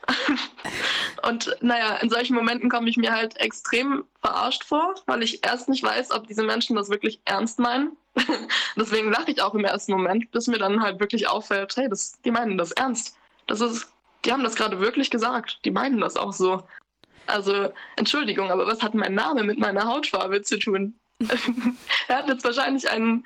[1.23, 5.69] Und naja, in solchen Momenten komme ich mir halt extrem verarscht vor, weil ich erst
[5.69, 7.97] nicht weiß, ob diese Menschen das wirklich ernst meinen.
[8.77, 12.21] Deswegen lache ich auch im ersten Moment, bis mir dann halt wirklich auffällt, hey, das,
[12.25, 13.17] die meinen das ernst.
[13.47, 13.89] Das ist,
[14.25, 15.61] die haben das gerade wirklich gesagt.
[15.65, 16.63] Die meinen das auch so.
[17.27, 20.99] Also, Entschuldigung, aber was hat mein Name mit meiner Hautfarbe zu tun?
[22.09, 23.25] er hat jetzt wahrscheinlich einen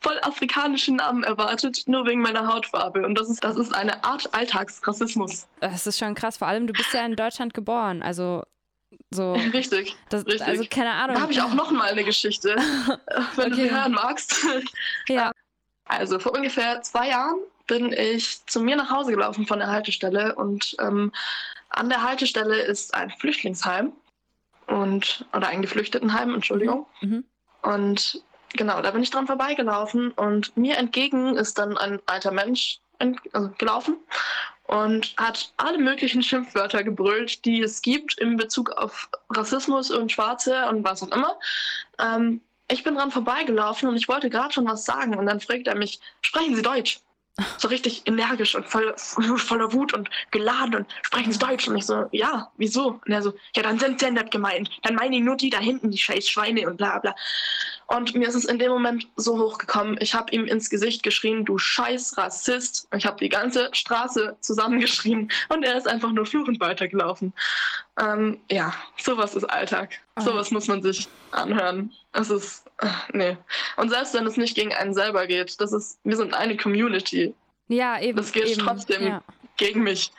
[0.00, 3.04] voll afrikanischen Namen erwartet, nur wegen meiner Hautfarbe.
[3.04, 5.46] Und das ist, das ist eine Art Alltagsrassismus.
[5.60, 6.36] Das ist schon krass.
[6.36, 8.02] Vor allem, du bist ja in Deutschland geboren.
[8.02, 8.42] Also
[9.10, 9.32] so.
[9.52, 9.96] Richtig.
[10.08, 10.46] Das, richtig.
[10.46, 11.16] Also keine Ahnung.
[11.16, 12.56] Da habe ich auch noch mal eine Geschichte,
[13.36, 13.68] wenn okay.
[13.68, 14.46] du hören magst.
[15.08, 15.32] ja.
[15.84, 20.34] Also vor ungefähr zwei Jahren bin ich zu mir nach Hause gelaufen von der Haltestelle
[20.34, 21.12] und ähm,
[21.70, 23.92] an der Haltestelle ist ein Flüchtlingsheim
[24.68, 26.86] und oder ein Geflüchtetenheim, Entschuldigung.
[27.00, 27.08] Mhm.
[27.08, 27.24] mhm.
[27.60, 28.22] Und
[28.54, 32.78] genau, da bin ich dran vorbeigelaufen und mir entgegen ist dann ein alter Mensch
[33.32, 33.96] also gelaufen
[34.68, 40.66] und hat alle möglichen Schimpfwörter gebrüllt, die es gibt in Bezug auf Rassismus und Schwarze
[40.68, 41.36] und was auch immer.
[41.98, 45.66] Ähm, ich bin dran vorbeigelaufen und ich wollte gerade schon was sagen und dann fragt
[45.66, 47.00] er mich, sprechen Sie Deutsch?
[47.56, 51.68] So richtig energisch und voll, voller Wut und geladen und sprechen sie Deutsch.
[51.68, 53.00] Und ich so, ja, wieso?
[53.04, 54.70] Und er so, ja, dann sind sie nicht gemeint.
[54.82, 57.14] Dann meine ich nur die da hinten, die scheiß Schweine und bla bla.
[57.86, 59.96] Und mir ist es in dem Moment so hochgekommen.
[60.00, 62.86] Ich habe ihm ins Gesicht geschrien, du scheiß Rassist.
[62.94, 67.32] Ich habe die ganze Straße zusammengeschrien und er ist einfach nur fluchend weitergelaufen.
[67.98, 70.00] Ähm, ja, sowas ist Alltag.
[70.20, 71.92] Sowas muss man sich anhören.
[72.12, 72.70] Es ist,
[73.12, 73.36] nee.
[73.76, 77.34] Und selbst wenn es nicht gegen einen selber geht, das ist, wir sind eine Community.
[77.68, 78.16] Ja, eben.
[78.16, 79.22] Das geht eben, trotzdem ja.
[79.56, 80.10] gegen mich.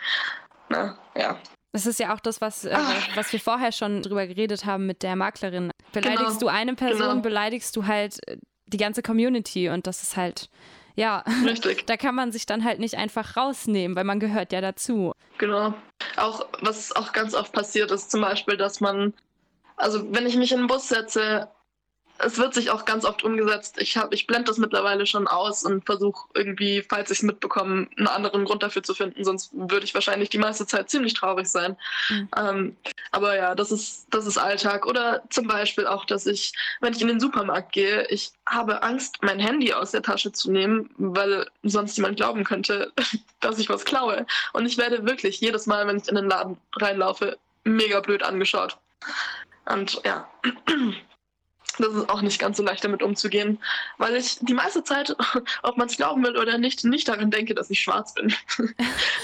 [0.69, 1.39] Na, ja.
[1.71, 2.77] Das ist ja auch das, was, äh,
[3.15, 5.71] was wir vorher schon drüber geredet haben mit der Maklerin.
[5.91, 6.39] Beleidigst genau.
[6.39, 7.21] du eine Person, genau.
[7.21, 10.49] beleidigst du halt äh, die ganze Community und das ist halt,
[10.95, 11.85] ja, Richtig.
[11.88, 15.13] da kann man sich dann halt nicht einfach rausnehmen, weil man gehört ja dazu.
[15.38, 15.73] Genau.
[16.17, 19.13] Auch, was auch ganz oft passiert ist, zum Beispiel, dass man,
[19.80, 21.50] also wenn ich mich in den Bus setze,
[22.22, 23.76] es wird sich auch ganz oft umgesetzt.
[23.80, 28.08] Ich, ich blende das mittlerweile schon aus und versuche irgendwie, falls ich es mitbekomme, einen
[28.08, 29.24] anderen Grund dafür zu finden.
[29.24, 31.78] Sonst würde ich wahrscheinlich die meiste Zeit ziemlich traurig sein.
[32.10, 32.30] Mhm.
[32.36, 32.78] Ähm,
[33.12, 34.86] aber ja, das ist, das ist Alltag.
[34.86, 39.20] Oder zum Beispiel auch, dass ich, wenn ich in den Supermarkt gehe, ich habe Angst,
[39.22, 42.92] mein Handy aus der Tasche zu nehmen, weil sonst jemand glauben könnte,
[43.39, 44.26] dass ich was klaue.
[44.52, 48.78] Und ich werde wirklich jedes Mal, wenn ich in den Laden reinlaufe, mega blöd angeschaut.
[49.69, 50.27] Und ja,
[51.77, 53.60] das ist auch nicht ganz so leicht damit umzugehen,
[53.97, 55.15] weil ich die meiste Zeit,
[55.63, 58.34] ob man es glauben will oder nicht, nicht daran denke, dass ich schwarz bin,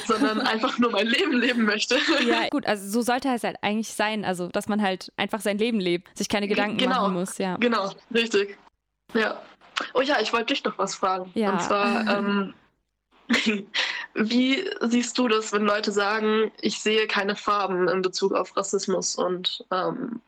[0.05, 1.97] sondern einfach nur mein Leben leben möchte.
[2.27, 5.58] Ja, gut, also so sollte es halt eigentlich sein, also dass man halt einfach sein
[5.58, 7.58] Leben lebt, sich keine Gedanken genau, machen muss, ja.
[7.58, 8.58] Genau, richtig.
[9.13, 9.41] Ja.
[9.93, 11.31] Oh ja, ich wollte dich noch was fragen.
[11.34, 11.51] Ja.
[11.51, 12.53] Und zwar, ähm,
[14.13, 19.15] wie siehst du das, wenn Leute sagen, ich sehe keine Farben in Bezug auf Rassismus
[19.15, 20.21] und ähm,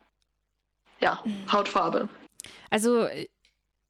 [1.00, 2.10] ja, Hautfarbe.
[2.70, 3.08] Also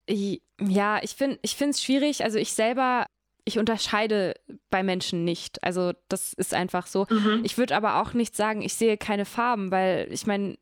[0.09, 2.23] ja, ich finde ich es schwierig.
[2.23, 3.07] Also ich selber
[3.47, 4.33] ich unterscheide
[4.69, 5.63] bei Menschen nicht.
[5.63, 7.07] Also das ist einfach so.
[7.09, 7.43] Mhm.
[7.45, 10.57] Ich würde aber auch nicht sagen, ich sehe keine Farben, weil ich meine,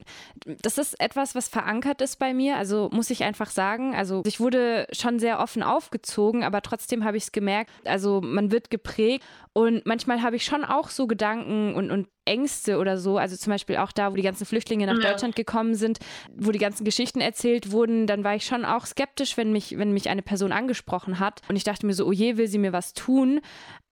[0.46, 2.58] das ist etwas, was verankert ist bei mir.
[2.58, 3.96] Also muss ich einfach sagen.
[3.96, 7.72] Also ich wurde schon sehr offen aufgezogen, aber trotzdem habe ich es gemerkt.
[7.86, 12.78] Also man wird geprägt und manchmal habe ich schon auch so Gedanken und, und Ängste
[12.78, 15.12] oder so, also zum Beispiel auch da, wo die ganzen Flüchtlinge nach ja.
[15.12, 16.00] Deutschland gekommen sind,
[16.36, 19.94] wo die ganzen Geschichten erzählt wurden, dann war ich schon auch skeptisch, wenn mich, wenn
[19.94, 21.42] mich eine Person angesprochen hat.
[21.48, 23.42] Und ich dachte mir so, oh je, will sie mir was tun?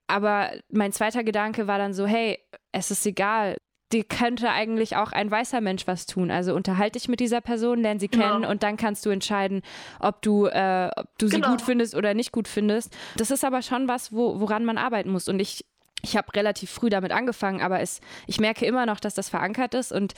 [0.07, 2.39] Aber mein zweiter Gedanke war dann so, hey,
[2.71, 3.57] es ist egal.
[3.91, 6.31] Die könnte eigentlich auch ein weißer Mensch was tun.
[6.31, 8.49] Also unterhalte dich mit dieser Person, lerne sie kennen genau.
[8.49, 9.61] und dann kannst du entscheiden,
[9.99, 11.45] ob du, äh, ob du genau.
[11.45, 12.95] sie gut findest oder nicht gut findest.
[13.17, 15.27] Das ist aber schon was, wo, woran man arbeiten muss.
[15.27, 15.65] Und ich
[16.03, 19.73] ich habe relativ früh damit angefangen, aber es, ich merke immer noch, dass das verankert
[19.73, 20.13] ist und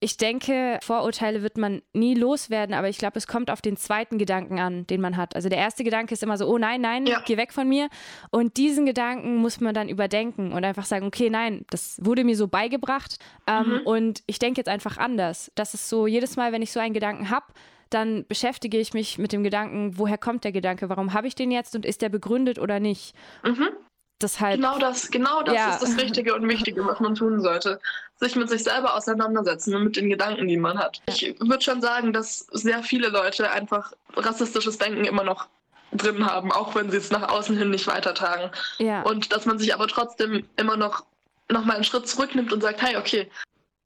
[0.00, 4.18] ich denke, Vorurteile wird man nie loswerden, aber ich glaube, es kommt auf den zweiten
[4.18, 5.34] Gedanken an, den man hat.
[5.34, 7.22] Also der erste Gedanke ist immer so, oh nein, nein, ja.
[7.24, 7.88] geh weg von mir.
[8.30, 12.36] Und diesen Gedanken muss man dann überdenken und einfach sagen, okay, nein, das wurde mir
[12.36, 13.80] so beigebracht ähm, mhm.
[13.86, 15.50] und ich denke jetzt einfach anders.
[15.54, 17.46] Das ist so, jedes Mal, wenn ich so einen Gedanken habe,
[17.88, 21.50] dann beschäftige ich mich mit dem Gedanken, woher kommt der Gedanke, warum habe ich den
[21.50, 23.14] jetzt und ist der begründet oder nicht.
[23.42, 23.68] Mhm
[24.20, 24.56] deshalb.
[24.56, 25.70] Genau das, genau das ja.
[25.70, 27.80] ist das Richtige und Wichtige, was man tun sollte.
[28.16, 31.02] Sich mit sich selber auseinandersetzen und mit den Gedanken, die man hat.
[31.08, 35.48] Ich würde schon sagen, dass sehr viele Leute einfach rassistisches Denken immer noch
[35.92, 38.50] drin haben, auch wenn sie es nach außen hin nicht weitertragen.
[38.78, 39.02] Ja.
[39.02, 41.04] Und dass man sich aber trotzdem immer noch,
[41.48, 43.30] noch mal einen Schritt zurücknimmt und sagt, hey, okay,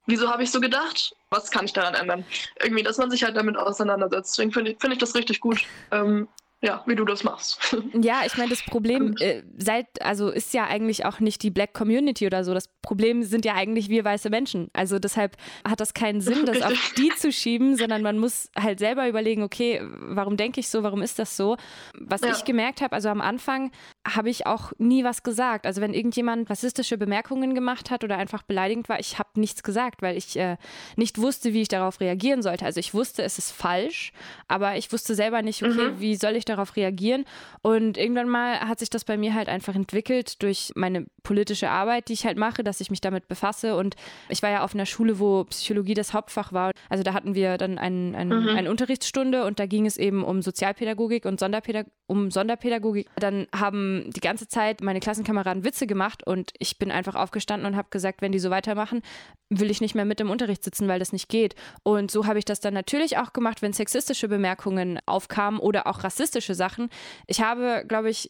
[0.07, 1.15] wieso habe ich so gedacht?
[1.31, 2.25] Was kann ich daran ändern?
[2.61, 4.33] Irgendwie, dass man sich halt damit auseinandersetzt.
[4.33, 5.61] Deswegen finde ich, find ich das richtig gut.
[5.91, 6.29] Ähm,
[6.61, 7.77] ja, wie du das machst.
[8.01, 11.75] Ja, ich meine, das Problem äh, seit, also ist ja eigentlich auch nicht die Black
[11.75, 12.55] Community oder so.
[12.55, 14.69] Das Problem sind ja eigentlich wir weiße Menschen.
[14.73, 18.79] Also deshalb hat das keinen Sinn, das auf die zu schieben, sondern man muss halt
[18.79, 21.57] selber überlegen, okay, warum denke ich so, warum ist das so?
[21.95, 22.33] Was ja.
[22.33, 23.71] ich gemerkt habe, also am Anfang
[24.07, 25.67] habe ich auch nie was gesagt.
[25.67, 30.03] Also wenn irgendjemand rassistische Bemerkungen gemacht hat oder einfach beleidigend war, ich habe nichts gesagt,
[30.03, 30.57] weil ich äh,
[30.97, 32.65] nicht wusste, wie ich darauf reagieren sollte.
[32.65, 34.13] Also ich wusste, es ist falsch,
[34.47, 36.01] aber ich wusste selber nicht, okay, mhm.
[36.01, 37.25] wie soll ich darauf reagieren.
[37.63, 42.09] Und irgendwann mal hat sich das bei mir halt einfach entwickelt durch meine politische Arbeit,
[42.09, 43.77] die ich halt mache, dass ich mich damit befasse.
[43.77, 43.97] Und
[44.29, 46.73] ich war ja auf einer Schule, wo Psychologie das Hauptfach war.
[46.89, 48.49] Also da hatten wir dann ein, ein, mhm.
[48.49, 53.09] eine Unterrichtsstunde und da ging es eben um Sozialpädagogik und Sonderpädag um Sonderpädagogik.
[53.17, 57.77] Dann haben die ganze Zeit meine Klassenkameraden Witze gemacht und ich bin einfach aufgestanden und
[57.77, 59.03] habe gesagt, wenn die so weitermachen,
[59.51, 61.55] will ich nicht mehr mit im Unterricht sitzen, weil das nicht geht.
[61.83, 66.05] Und so habe ich das dann natürlich auch gemacht, wenn sexistische Bemerkungen aufkamen oder auch
[66.05, 66.89] rassistische Sachen.
[67.27, 68.29] Ich habe, glaube ich,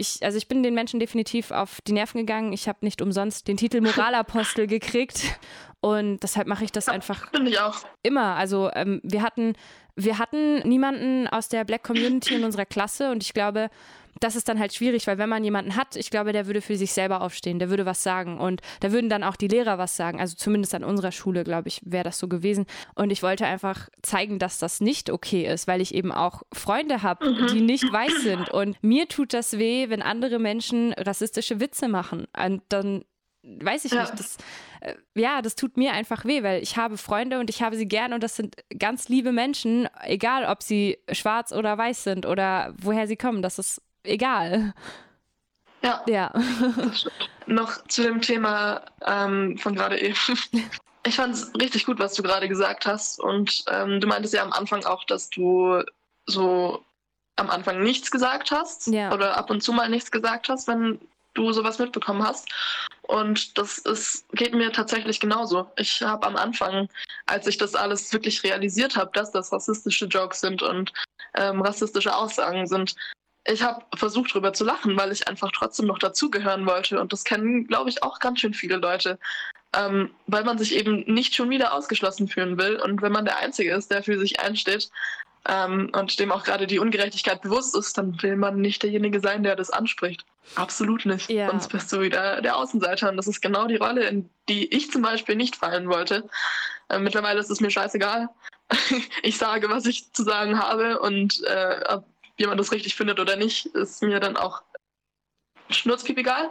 [0.00, 2.52] ich, also ich bin den Menschen definitiv auf die Nerven gegangen.
[2.52, 5.38] Ich habe nicht umsonst den Titel Moralapostel gekriegt.
[5.80, 7.58] Und deshalb mache ich das einfach Bin ich
[8.02, 8.36] immer.
[8.36, 9.54] Also ähm, wir hatten,
[9.96, 13.70] wir hatten niemanden aus der Black Community in unserer Klasse und ich glaube,
[14.18, 16.76] das ist dann halt schwierig, weil wenn man jemanden hat, ich glaube, der würde für
[16.76, 19.96] sich selber aufstehen, der würde was sagen und da würden dann auch die Lehrer was
[19.96, 20.20] sagen.
[20.20, 22.66] Also zumindest an unserer Schule, glaube ich, wäre das so gewesen.
[22.94, 27.02] Und ich wollte einfach zeigen, dass das nicht okay ist, weil ich eben auch Freunde
[27.02, 27.46] habe, mhm.
[27.48, 28.50] die nicht weiß sind.
[28.50, 32.26] Und mir tut das weh, wenn andere Menschen rassistische Witze machen.
[32.36, 33.04] Und dann
[33.42, 34.02] weiß ich ja.
[34.02, 34.36] nicht, das,
[35.14, 38.12] ja, das tut mir einfach weh, weil ich habe Freunde und ich habe sie gern
[38.12, 43.06] und das sind ganz liebe Menschen, egal ob sie schwarz oder weiß sind oder woher
[43.06, 43.42] sie kommen.
[43.42, 44.74] Das ist egal.
[45.82, 46.02] Ja.
[46.06, 46.32] Ja.
[47.46, 50.16] Noch zu dem Thema ähm, von gerade eben.
[51.06, 53.18] Ich fand es richtig gut, was du gerade gesagt hast.
[53.20, 55.82] Und ähm, du meintest ja am Anfang auch, dass du
[56.26, 56.84] so
[57.36, 59.10] am Anfang nichts gesagt hast ja.
[59.10, 61.00] oder ab und zu mal nichts gesagt hast, wenn
[61.32, 62.48] du sowas mitbekommen hast.
[63.10, 65.68] Und das ist, geht mir tatsächlich genauso.
[65.76, 66.88] Ich habe am Anfang,
[67.26, 70.92] als ich das alles wirklich realisiert habe, dass das rassistische Jokes sind und
[71.34, 72.94] ähm, rassistische Aussagen sind,
[73.44, 77.00] ich habe versucht, darüber zu lachen, weil ich einfach trotzdem noch dazugehören wollte.
[77.00, 79.18] Und das kennen, glaube ich, auch ganz schön viele Leute.
[79.76, 82.76] Ähm, weil man sich eben nicht schon wieder ausgeschlossen fühlen will.
[82.76, 84.88] Und wenn man der Einzige ist, der für sich einsteht
[85.48, 89.42] ähm, und dem auch gerade die Ungerechtigkeit bewusst ist, dann will man nicht derjenige sein,
[89.42, 90.24] der das anspricht.
[90.54, 91.30] Absolut nicht.
[91.30, 91.48] Ja.
[91.48, 93.08] Sonst bist du wieder der Außenseiter.
[93.10, 96.28] Und das ist genau die Rolle, in die ich zum Beispiel nicht fallen wollte.
[96.88, 98.28] Äh, mittlerweile ist es mir scheißegal.
[99.22, 101.98] ich sage, was ich zu sagen habe und äh,
[102.36, 104.62] wie man das richtig findet oder nicht, ist mir dann auch
[105.70, 106.50] schnurzpiep egal.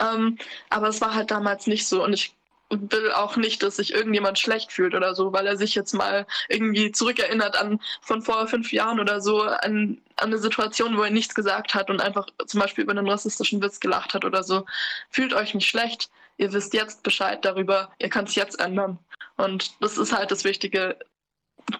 [0.00, 0.38] Ähm,
[0.70, 2.34] aber es war halt damals nicht so und ich
[2.70, 6.26] will auch nicht, dass sich irgendjemand schlecht fühlt oder so, weil er sich jetzt mal
[6.48, 11.10] irgendwie zurückerinnert an von vor fünf Jahren oder so an, an eine Situation, wo er
[11.10, 14.66] nichts gesagt hat und einfach zum Beispiel über einen rassistischen Witz gelacht hat oder so.
[15.10, 16.10] Fühlt euch nicht schlecht.
[16.38, 17.92] Ihr wisst jetzt Bescheid darüber.
[17.98, 18.98] Ihr könnt es jetzt ändern.
[19.36, 20.98] Und das ist halt das Wichtige.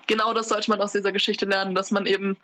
[0.07, 2.37] Genau das sollte man aus dieser Geschichte lernen, dass man eben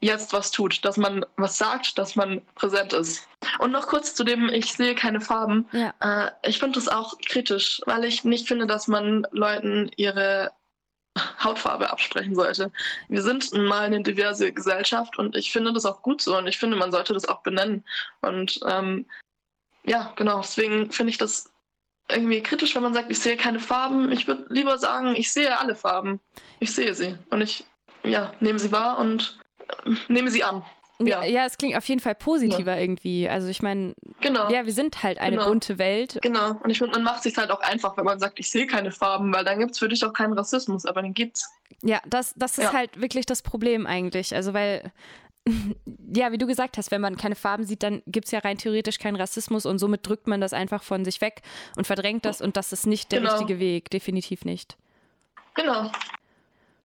[0.00, 3.28] jetzt was tut, dass man was sagt, dass man präsent ist.
[3.58, 5.68] Und noch kurz zu dem, ich sehe keine Farben.
[5.72, 5.94] Ja.
[6.00, 10.52] Äh, ich finde das auch kritisch, weil ich nicht finde, dass man Leuten ihre
[11.42, 12.72] Hautfarbe absprechen sollte.
[13.08, 16.58] Wir sind mal eine diverse Gesellschaft und ich finde das auch gut so und ich
[16.58, 17.84] finde, man sollte das auch benennen.
[18.22, 19.06] Und ähm,
[19.84, 21.50] ja, genau, deswegen finde ich das
[22.08, 24.10] irgendwie kritisch, wenn man sagt, ich sehe keine Farben.
[24.12, 26.20] Ich würde lieber sagen, ich sehe alle Farben.
[26.58, 27.64] Ich sehe sie und ich
[28.02, 29.39] ja, nehme sie wahr und
[30.08, 30.62] nehme sie an.
[31.02, 31.24] Ja.
[31.24, 32.80] ja, es klingt auf jeden Fall positiver ja.
[32.80, 33.28] irgendwie.
[33.28, 34.50] Also ich meine, genau.
[34.50, 35.48] ja, wir sind halt eine genau.
[35.48, 36.18] bunte Welt.
[36.20, 36.52] Genau.
[36.62, 38.92] Und ich finde, man macht sich halt auch einfach, wenn man sagt, ich sehe keine
[38.92, 41.48] Farben, weil dann gibt es für dich auch keinen Rassismus, aber den gibt's.
[41.82, 42.72] Ja, das, das ist ja.
[42.74, 44.34] halt wirklich das Problem eigentlich.
[44.34, 44.92] Also weil,
[46.14, 48.58] ja, wie du gesagt hast, wenn man keine Farben sieht, dann gibt es ja rein
[48.58, 51.40] theoretisch keinen Rassismus und somit drückt man das einfach von sich weg
[51.76, 53.32] und verdrängt das und das ist nicht der genau.
[53.32, 54.76] richtige Weg, definitiv nicht.
[55.54, 55.90] Genau.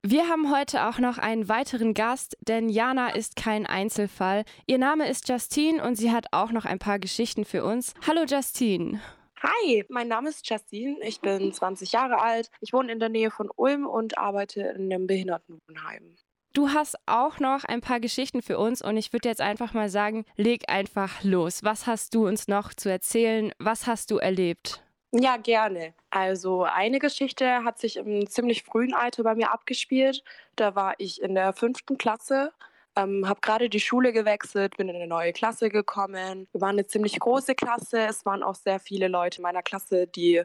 [0.08, 4.44] Wir haben heute auch noch einen weiteren Gast, denn Jana ist kein Einzelfall.
[4.68, 7.96] Ihr Name ist Justine und sie hat auch noch ein paar Geschichten für uns.
[8.06, 9.02] Hallo Justine.
[9.42, 10.98] Hi, mein Name ist Justine.
[11.02, 12.52] Ich bin 20 Jahre alt.
[12.62, 16.16] Ich wohne in der Nähe von Ulm und arbeite in einem Behindertenwohnheim.
[16.54, 19.90] Du hast auch noch ein paar Geschichten für uns und ich würde jetzt einfach mal
[19.90, 21.64] sagen, leg einfach los.
[21.64, 23.54] Was hast du uns noch zu erzählen?
[23.58, 24.85] Was hast du erlebt?
[25.18, 25.94] Ja, gerne.
[26.10, 30.24] Also eine Geschichte hat sich im ziemlich frühen Alter bei mir abgespielt.
[30.58, 32.52] Da war ich in der fünften Klasse,
[32.98, 36.48] ähm, habe gerade die Schule gewechselt, bin in eine neue Klasse gekommen.
[36.52, 38.00] Wir waren eine ziemlich große Klasse.
[38.08, 40.44] Es waren auch sehr viele Leute in meiner Klasse, die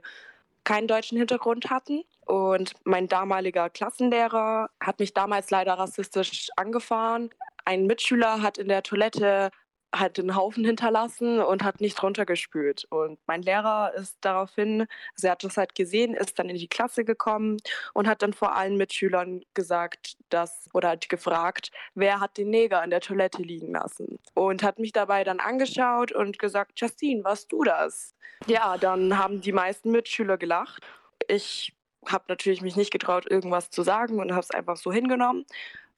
[0.63, 2.05] keinen deutschen Hintergrund hatten.
[2.27, 7.31] Und mein damaliger Klassenlehrer hat mich damals leider rassistisch angefahren.
[7.65, 9.51] Ein Mitschüler hat in der Toilette
[9.93, 12.87] hat den Haufen hinterlassen und hat nicht runtergespült.
[12.91, 16.69] Und mein Lehrer ist daraufhin, also er hat das halt gesehen, ist dann in die
[16.69, 17.57] Klasse gekommen
[17.95, 22.83] und hat dann vor allen Mitschülern gesagt, dass, oder hat gefragt, wer hat den Neger
[22.85, 24.19] in der Toilette liegen lassen.
[24.35, 28.15] Und hat mich dabei dann angeschaut und gesagt, Justine, warst du das?
[28.47, 30.83] Ja, dann haben die meisten Mitschüler gelacht.
[31.29, 31.75] Ich
[32.07, 35.45] habe natürlich mich nicht getraut, irgendwas zu sagen und habe es einfach so hingenommen.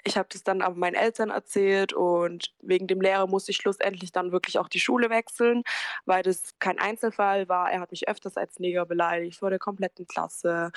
[0.05, 4.13] Ich habe das dann aber meinen Eltern erzählt und wegen dem Lehrer musste ich schlussendlich
[4.13, 5.63] dann wirklich auch die Schule wechseln,
[6.07, 7.71] weil das kein Einzelfall war.
[7.71, 10.73] Er hat mich öfters als Neger beleidigt vor der kompletten Klasse.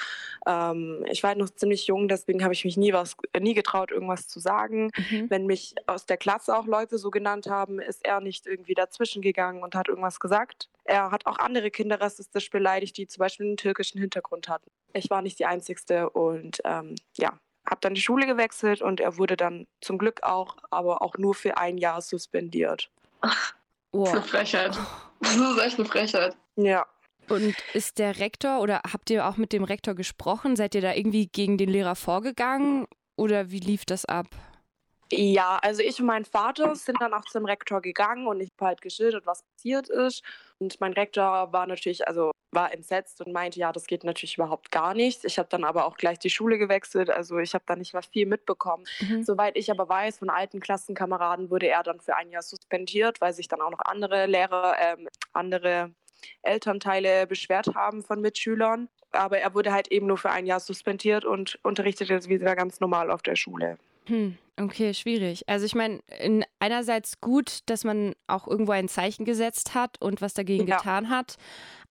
[0.48, 3.92] Ähm, ich war halt noch ziemlich jung, deswegen habe ich mich nie was, nie getraut,
[3.92, 4.92] irgendwas zu sagen.
[5.10, 5.30] Mhm.
[5.30, 9.22] Wenn mich aus der Klasse auch Leute so genannt haben, ist er nicht irgendwie dazwischen
[9.22, 10.70] gegangen und hat irgendwas gesagt.
[10.84, 14.70] Er hat auch andere Kinder rassistisch beleidigt, die zum Beispiel einen türkischen Hintergrund hatten.
[14.94, 19.18] Ich war nicht die Einzige und ähm, ja, habe dann die Schule gewechselt und er
[19.18, 22.90] wurde dann zum Glück auch, aber auch nur für ein Jahr suspendiert.
[23.22, 23.54] Ach,
[23.92, 24.04] oh.
[24.04, 24.80] Das ist eine Frechheit.
[25.22, 26.38] Das ist echt eine Frechheit.
[26.56, 26.86] Ja.
[27.28, 30.56] Und ist der Rektor oder habt ihr auch mit dem Rektor gesprochen?
[30.56, 34.28] Seid ihr da irgendwie gegen den Lehrer vorgegangen oder wie lief das ab?
[35.12, 38.70] Ja, also ich und mein Vater sind dann auch zum Rektor gegangen und ich habe
[38.70, 40.24] halt geschildert, was passiert ist.
[40.58, 44.72] Und mein Rektor war natürlich, also war entsetzt und meinte, ja, das geht natürlich überhaupt
[44.72, 45.24] gar nicht.
[45.26, 48.02] Ich habe dann aber auch gleich die Schule gewechselt, also ich habe da nicht mehr
[48.02, 48.86] viel mitbekommen.
[49.02, 49.24] Mhm.
[49.24, 53.34] Soweit ich aber weiß, von alten Klassenkameraden wurde er dann für ein Jahr suspendiert, weil
[53.34, 55.94] sich dann auch noch andere Lehrer, ähm, andere
[56.42, 58.90] Elternteile beschwert haben von Mitschülern.
[59.12, 62.80] Aber er wurde halt eben nur für ein Jahr suspendiert und unterrichtet jetzt wieder ganz
[62.80, 63.78] normal auf der Schule.
[64.08, 65.48] Hm, okay, schwierig.
[65.48, 66.00] Also ich meine,
[66.60, 70.78] einerseits gut, dass man auch irgendwo ein Zeichen gesetzt hat und was dagegen ja.
[70.78, 71.36] getan hat,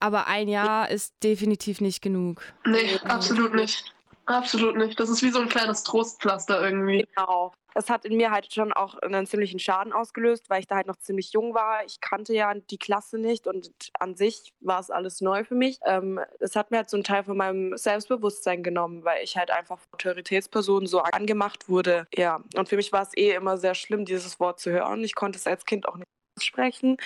[0.01, 2.43] aber ein Jahr ist definitiv nicht genug.
[2.67, 3.85] Nee, absolut nicht.
[4.27, 4.99] Absolut nicht.
[4.99, 7.07] Das ist wie so ein kleines Trostpflaster irgendwie.
[7.15, 7.53] Genau.
[7.75, 10.87] Es hat in mir halt schon auch einen ziemlichen Schaden ausgelöst, weil ich da halt
[10.87, 11.85] noch ziemlich jung war.
[11.85, 15.79] Ich kannte ja die Klasse nicht und an sich war es alles neu für mich.
[15.85, 19.51] Ähm, es hat mir halt so einen Teil von meinem Selbstbewusstsein genommen, weil ich halt
[19.51, 22.07] einfach von Autoritätspersonen so angemacht wurde.
[22.15, 25.03] Ja, und für mich war es eh immer sehr schlimm, dieses Wort zu hören.
[25.03, 26.09] Ich konnte es als Kind auch nicht
[26.39, 26.97] aussprechen.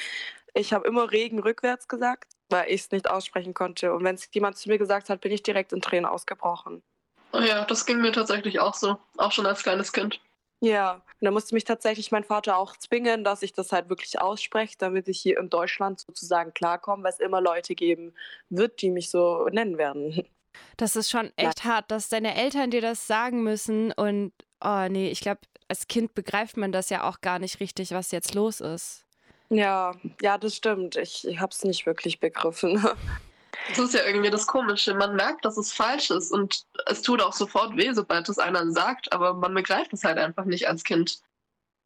[0.54, 3.94] Ich habe immer Regen rückwärts gesagt, weil ich es nicht aussprechen konnte.
[3.94, 6.83] Und wenn es jemand zu mir gesagt hat, bin ich direkt in Tränen ausgebrochen.
[7.33, 10.21] Oh ja, das ging mir tatsächlich auch so, auch schon als kleines Kind.
[10.61, 14.21] Ja, und da musste mich tatsächlich mein Vater auch zwingen, dass ich das halt wirklich
[14.21, 18.14] ausspreche, damit ich hier in Deutschland sozusagen klarkomme, weil es immer Leute geben
[18.49, 20.27] wird, die mich so nennen werden.
[20.77, 21.71] Das ist schon echt ja.
[21.71, 24.33] hart, dass deine Eltern dir das sagen müssen und
[24.64, 28.11] oh nee, ich glaube, als Kind begreift man das ja auch gar nicht richtig, was
[28.11, 29.05] jetzt los ist.
[29.51, 30.97] Ja, ja, das stimmt.
[30.97, 32.85] Ich, ich habe es nicht wirklich begriffen.
[33.68, 34.94] Das ist ja irgendwie das Komische.
[34.94, 38.70] Man merkt, dass es falsch ist und es tut auch sofort weh, sobald es einer
[38.70, 41.20] sagt, aber man begreift es halt einfach nicht als Kind.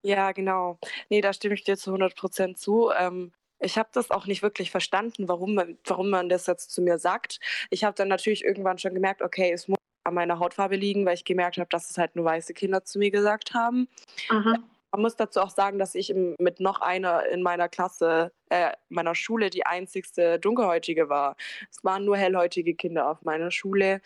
[0.02, 0.78] Ja, genau.
[1.08, 2.90] Nee, da stimme ich dir zu 100 Prozent zu.
[2.96, 6.82] Ähm, ich habe das auch nicht wirklich verstanden, warum man, warum man das jetzt zu
[6.82, 7.38] mir sagt.
[7.70, 11.14] Ich habe dann natürlich irgendwann schon gemerkt, okay, es muss an meiner Hautfarbe liegen, weil
[11.14, 13.88] ich gemerkt habe, dass es halt nur weiße Kinder zu mir gesagt haben.
[14.28, 14.64] Mhm.
[14.92, 19.14] Man muss dazu auch sagen, dass ich mit noch einer in meiner Klasse, äh, meiner
[19.14, 21.36] Schule, die einzigste Dunkelhäutige war.
[21.70, 24.02] Es waren nur hellhäutige Kinder auf meiner Schule.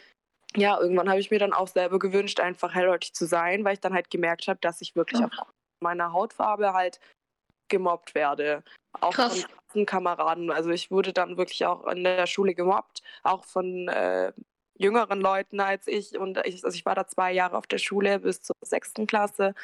[0.55, 3.81] Ja, irgendwann habe ich mir dann auch selber gewünscht, einfach hellhäutig zu sein, weil ich
[3.81, 5.27] dann halt gemerkt habe, dass ich wirklich ja.
[5.27, 7.01] auf meiner Hautfarbe halt
[7.68, 8.62] gemobbt werde.
[9.01, 9.44] Auch Krass.
[9.68, 10.51] von Kameraden.
[10.51, 14.33] Also ich wurde dann wirklich auch in der Schule gemobbt, auch von äh,
[14.78, 16.18] jüngeren Leuten als ich.
[16.18, 19.54] Und ich, also ich war da zwei Jahre auf der Schule bis zur sechsten Klasse.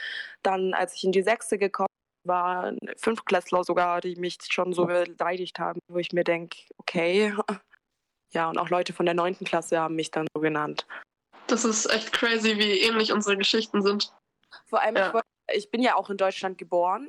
[0.42, 1.88] Dann, als ich in die sechste gekommen
[2.24, 7.34] war, fünf Klässler sogar, die mich schon so beleidigt haben, wo ich mir denke, okay.
[8.32, 10.86] Ja, und auch Leute von der neunten Klasse haben mich dann so genannt.
[11.48, 14.12] Das ist echt crazy, wie ähnlich unsere Geschichten sind.
[14.66, 15.12] Vor allem, ja.
[15.48, 17.08] ich, ich bin ja auch in Deutschland geboren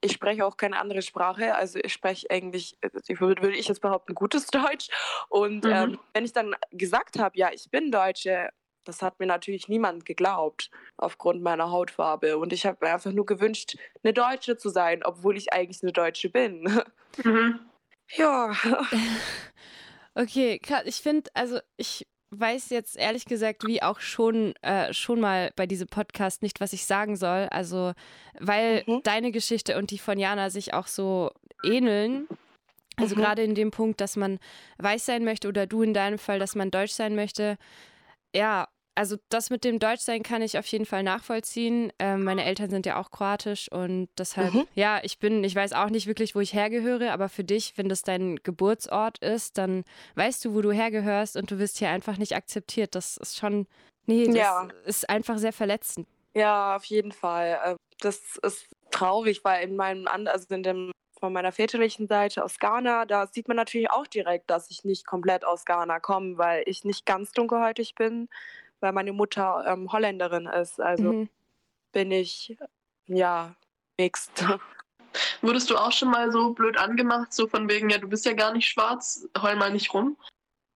[0.00, 4.14] ich spreche auch keine andere Sprache, also ich spreche eigentlich, also würde ich jetzt behaupten,
[4.14, 4.88] gutes Deutsch.
[5.28, 5.70] Und mhm.
[5.70, 8.50] ähm, wenn ich dann gesagt habe, ja, ich bin Deutsche,
[8.84, 12.38] das hat mir natürlich niemand geglaubt aufgrund meiner Hautfarbe.
[12.38, 15.92] Und ich habe mir einfach nur gewünscht, eine Deutsche zu sein, obwohl ich eigentlich eine
[15.92, 16.82] Deutsche bin.
[17.22, 17.60] Mhm.
[18.10, 18.52] Ja.
[20.14, 25.50] Okay, ich finde, also ich weiß jetzt ehrlich gesagt, wie auch schon, äh, schon mal
[25.56, 27.48] bei diesem Podcast nicht, was ich sagen soll.
[27.50, 27.92] Also,
[28.38, 29.00] weil mhm.
[29.02, 31.30] deine Geschichte und die von Jana sich auch so
[31.64, 32.28] ähneln.
[32.96, 33.20] Also mhm.
[33.20, 34.38] gerade in dem Punkt, dass man
[34.78, 37.56] weiß sein möchte oder du in deinem Fall, dass man deutsch sein möchte.
[38.34, 41.92] Ja, also das mit dem Deutschsein kann ich auf jeden Fall nachvollziehen.
[42.00, 44.66] Ähm, meine Eltern sind ja auch kroatisch und deshalb, mhm.
[44.74, 47.88] ja, ich bin, ich weiß auch nicht wirklich, wo ich hergehöre, aber für dich, wenn
[47.88, 49.84] das dein Geburtsort ist, dann
[50.16, 52.96] weißt du, wo du hergehörst und du wirst hier einfach nicht akzeptiert.
[52.96, 53.68] Das ist schon,
[54.06, 54.68] nee, das ja.
[54.84, 56.08] ist einfach sehr verletzend.
[56.34, 57.56] Ja, auf jeden Fall.
[57.64, 62.58] Ähm, das ist traurig, weil in meinem, also in dem von meiner väterlichen Seite aus
[62.58, 66.64] Ghana, da sieht man natürlich auch direkt, dass ich nicht komplett aus Ghana komme, weil
[66.66, 68.28] ich nicht ganz dunkelhäutig bin
[68.80, 70.80] weil meine Mutter ähm, Holländerin ist.
[70.80, 71.28] Also mhm.
[71.92, 72.56] bin ich
[73.06, 73.54] ja
[73.98, 74.44] mixed.
[75.40, 78.34] Wurdest du auch schon mal so blöd angemacht, so von wegen, ja, du bist ja
[78.34, 80.16] gar nicht schwarz, heul mal nicht rum?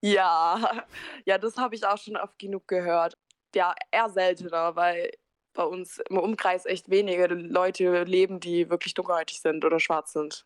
[0.01, 0.83] Ja,
[1.25, 3.15] ja, das habe ich auch schon oft genug gehört.
[3.55, 5.11] Ja, eher seltener, weil
[5.53, 10.45] bei uns im Umkreis echt wenige Leute leben, die wirklich dunkelhäutig sind oder schwarz sind.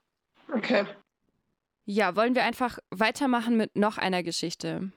[0.54, 0.86] Okay.
[1.86, 4.92] Ja, wollen wir einfach weitermachen mit noch einer Geschichte?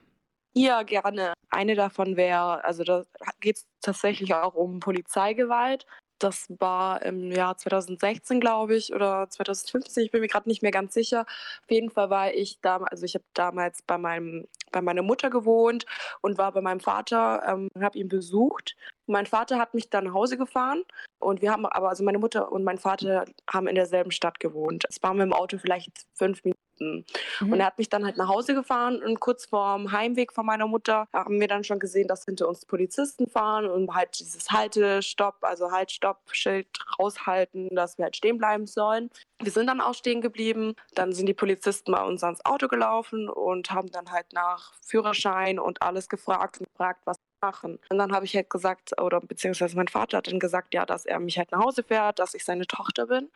[0.53, 1.33] Ja, gerne.
[1.49, 3.03] Eine davon wäre, also da
[3.39, 5.85] geht es tatsächlich auch um Polizeigewalt.
[6.19, 10.71] Das war im Jahr 2016, glaube ich, oder 2015, ich bin mir gerade nicht mehr
[10.71, 11.21] ganz sicher.
[11.63, 15.29] Auf jeden Fall war ich damals, also ich habe damals bei, meinem, bei meiner Mutter
[15.29, 15.85] gewohnt
[16.21, 18.75] und war bei meinem Vater, ähm, habe ihn besucht.
[19.07, 20.83] Mein Vater hat mich dann nach Hause gefahren
[21.19, 24.85] und wir haben aber, also meine Mutter und mein Vater haben in derselben Stadt gewohnt.
[24.89, 27.05] Es waren mit dem Auto vielleicht fünf Minuten Minuten.
[27.39, 27.53] Mhm.
[27.53, 30.67] Und er hat mich dann halt nach Hause gefahren und kurz vorm Heimweg von meiner
[30.67, 35.01] Mutter haben wir dann schon gesehen, dass hinter uns Polizisten fahren und halt dieses Halte,
[35.01, 36.67] Stopp, also Halt, Stopp, Schild
[36.99, 39.09] raushalten, dass wir halt stehen bleiben sollen.
[39.41, 40.75] Wir sind dann auch stehen geblieben.
[40.93, 45.59] Dann sind die Polizisten bei uns ans Auto gelaufen und haben dann halt nach Führerschein
[45.59, 47.79] und alles gefragt und gefragt, was machen.
[47.89, 51.07] Und dann habe ich halt gesagt, oder beziehungsweise mein Vater hat dann gesagt, ja, dass
[51.07, 53.29] er mich halt nach Hause fährt, dass ich seine Tochter bin.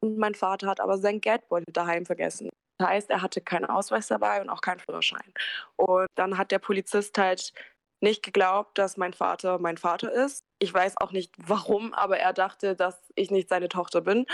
[0.00, 2.50] Und mein Vater hat aber sein Geldbeutel daheim vergessen.
[2.82, 5.32] Das heißt, er hatte keinen Ausweis dabei und auch keinen Führerschein.
[5.76, 7.52] Und dann hat der Polizist halt
[8.00, 10.44] nicht geglaubt, dass mein Vater mein Vater ist.
[10.58, 14.26] Ich weiß auch nicht warum, aber er dachte, dass ich nicht seine Tochter bin.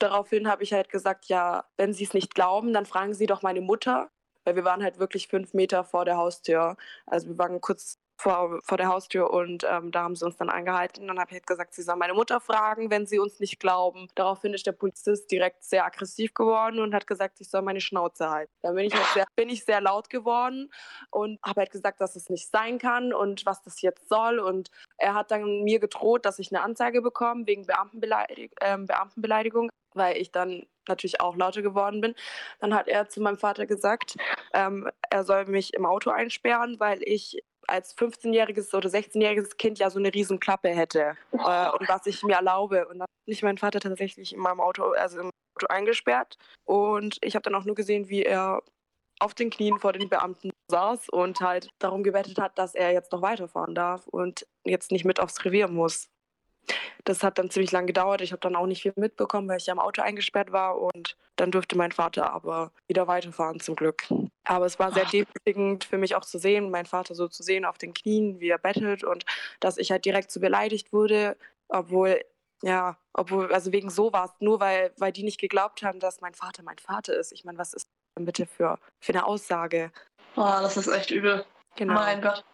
[0.00, 3.42] Daraufhin habe ich halt gesagt, ja, wenn Sie es nicht glauben, dann fragen Sie doch
[3.42, 4.10] meine Mutter,
[4.44, 6.76] weil wir waren halt wirklich fünf Meter vor der Haustür.
[7.06, 10.50] Also wir waren kurz vor, vor der Haustür und ähm, da haben sie uns dann
[10.50, 11.06] angehalten.
[11.06, 14.08] Dann habe ich halt gesagt, sie sollen meine Mutter fragen, wenn sie uns nicht glauben.
[14.16, 18.28] Daraufhin ist der Polizist direkt sehr aggressiv geworden und hat gesagt, ich soll meine Schnauze
[18.28, 18.52] halten.
[18.62, 20.70] Dann bin ich, halt sehr, bin ich sehr laut geworden
[21.10, 24.40] und habe halt gesagt, dass es nicht sein kann und was das jetzt soll.
[24.40, 29.70] Und er hat dann mir gedroht, dass ich eine Anzeige bekomme wegen Beamtenbeleidig äh, Beamtenbeleidigung,
[29.94, 32.14] weil ich dann natürlich auch lauter geworden bin.
[32.60, 34.16] Dann hat er zu meinem Vater gesagt,
[34.54, 37.38] ähm, er soll mich im Auto einsperren, weil ich
[37.68, 42.22] als 15-jähriges oder 16-jähriges Kind ja so eine riesen Klappe hätte äh, und was ich
[42.22, 42.86] mir erlaube.
[42.88, 46.36] Und dann bin ich meinen Vater tatsächlich in meinem Auto, also im Auto eingesperrt.
[46.64, 48.62] Und ich habe dann auch nur gesehen, wie er
[49.20, 53.12] auf den Knien vor den Beamten saß und halt darum gebettet hat, dass er jetzt
[53.12, 56.08] noch weiterfahren darf und jetzt nicht mit aufs Revier muss.
[57.04, 58.20] Das hat dann ziemlich lange gedauert.
[58.20, 60.78] Ich habe dann auch nicht viel mitbekommen, weil ich ja im Auto eingesperrt war.
[60.78, 64.06] Und dann durfte mein Vater aber wieder weiterfahren, zum Glück.
[64.48, 67.66] Aber es war sehr demütigend für mich auch zu sehen, meinen Vater so zu sehen
[67.66, 69.26] auf den Knien, wie er bettelt und
[69.60, 71.36] dass ich halt direkt so beleidigt wurde,
[71.68, 72.22] obwohl
[72.62, 76.64] ja, obwohl, also wegen sowas, nur weil, weil die nicht geglaubt haben, dass mein Vater
[76.64, 77.30] mein Vater ist.
[77.30, 77.86] Ich meine, was ist
[78.18, 79.92] denn bitte für, für eine Aussage?
[80.34, 81.44] Oh, das ist echt übel.
[81.76, 81.94] Genau.
[81.94, 82.44] Mein Gott.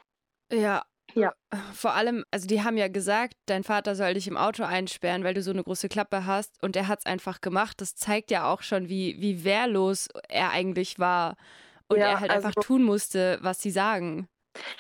[0.53, 0.85] Ja,
[1.15, 1.33] ja.
[1.73, 5.33] Vor allem, also die haben ja gesagt, dein Vater soll dich im Auto einsperren, weil
[5.33, 6.63] du so eine große Klappe hast.
[6.63, 7.81] Und er hat es einfach gemacht.
[7.81, 11.37] Das zeigt ja auch schon, wie, wie wehrlos er eigentlich war.
[11.89, 14.29] Und ja, er halt also, einfach tun musste, was sie sagen.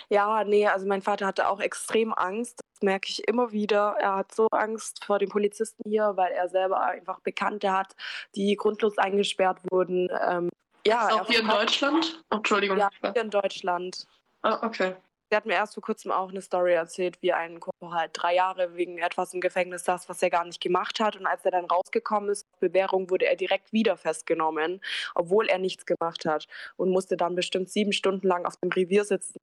[0.09, 2.61] Ja, nee, also mein Vater hatte auch extrem Angst.
[2.75, 3.97] Das merke ich immer wieder.
[3.99, 7.95] Er hat so Angst vor den Polizisten hier, weil er selber einfach Bekannte hat,
[8.35, 10.09] die grundlos eingesperrt wurden.
[10.29, 10.51] Ähm,
[10.87, 12.23] ja, auch hier in Deutschland?
[12.31, 12.79] Oh, Entschuldigung.
[12.79, 14.07] Ja, hier in Deutschland.
[14.43, 14.95] Ah, okay.
[15.35, 18.37] Sie hat mir erst vor kurzem auch eine Story erzählt, wie ein Kumpel halt drei
[18.37, 21.16] Jahre wegen etwas im Gefängnis saß, was er gar nicht gemacht hat.
[21.16, 24.80] Und als er dann rausgekommen ist, Bewährung, wurde er direkt wieder festgenommen,
[25.16, 29.05] obwohl er nichts gemacht hat und musste dann bestimmt sieben Stunden lang auf dem Revier
[29.05, 29.39] sitzen.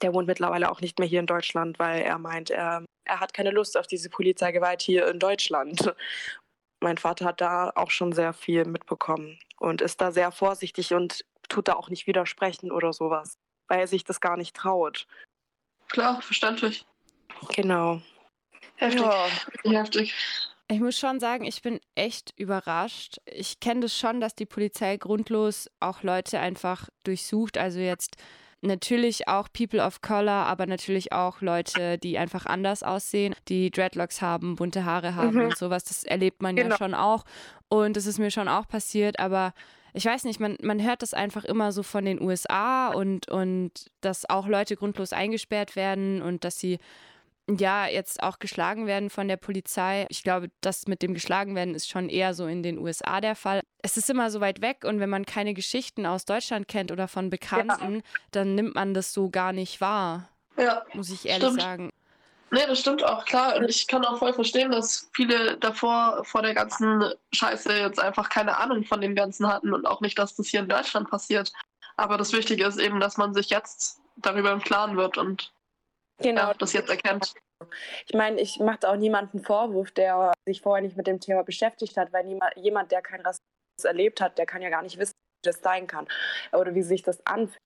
[0.00, 3.34] Der wohnt mittlerweile auch nicht mehr hier in Deutschland, weil er meint, er, er hat
[3.34, 5.94] keine Lust auf diese Polizeigewalt hier in Deutschland.
[6.80, 11.26] Mein Vater hat da auch schon sehr viel mitbekommen und ist da sehr vorsichtig und
[11.50, 13.36] tut da auch nicht widersprechen oder sowas
[13.68, 15.06] weil er sich das gar nicht traut.
[15.88, 16.84] Klar, verständlich.
[17.54, 18.02] Genau.
[18.76, 19.02] Heftig.
[19.64, 19.80] Ja.
[19.80, 20.14] Heftig.
[20.70, 23.18] Ich muss schon sagen, ich bin echt überrascht.
[23.24, 27.56] Ich kenne das schon, dass die Polizei grundlos auch Leute einfach durchsucht.
[27.56, 28.16] Also jetzt
[28.60, 34.20] natürlich auch People of Color, aber natürlich auch Leute, die einfach anders aussehen, die Dreadlocks
[34.20, 35.46] haben, bunte Haare haben mhm.
[35.46, 35.84] und sowas.
[35.84, 36.70] Das erlebt man genau.
[36.70, 37.24] ja schon auch.
[37.68, 39.54] Und das ist mir schon auch passiert, aber
[39.92, 43.72] ich weiß nicht, man, man hört das einfach immer so von den USA und, und
[44.00, 46.78] dass auch Leute grundlos eingesperrt werden und dass sie
[47.48, 50.06] ja jetzt auch geschlagen werden von der Polizei.
[50.10, 53.34] Ich glaube, das mit dem geschlagen werden ist schon eher so in den USA der
[53.34, 53.62] Fall.
[53.82, 57.08] Es ist immer so weit weg und wenn man keine Geschichten aus Deutschland kennt oder
[57.08, 58.02] von Bekannten, ja.
[58.32, 60.28] dann nimmt man das so gar nicht wahr.
[60.58, 60.84] Ja.
[60.92, 61.62] Muss ich ehrlich stimmt.
[61.62, 61.90] sagen.
[62.50, 63.56] Nee, das stimmt auch, klar.
[63.56, 68.30] Und ich kann auch voll verstehen, dass viele davor vor der ganzen Scheiße jetzt einfach
[68.30, 71.52] keine Ahnung von dem Ganzen hatten und auch nicht, dass das hier in Deutschland passiert.
[71.96, 75.52] Aber das Wichtige ist eben, dass man sich jetzt darüber im Klaren wird und
[76.18, 77.34] genau, ja, das jetzt erkennt.
[78.06, 81.96] Ich meine, ich mache auch niemanden Vorwurf, der sich vorher nicht mit dem Thema beschäftigt
[81.96, 85.14] hat, weil niemand, jemand, der kein Rassismus erlebt hat, der kann ja gar nicht wissen,
[85.42, 86.06] wie das sein kann
[86.52, 87.58] oder wie sich das anfühlt.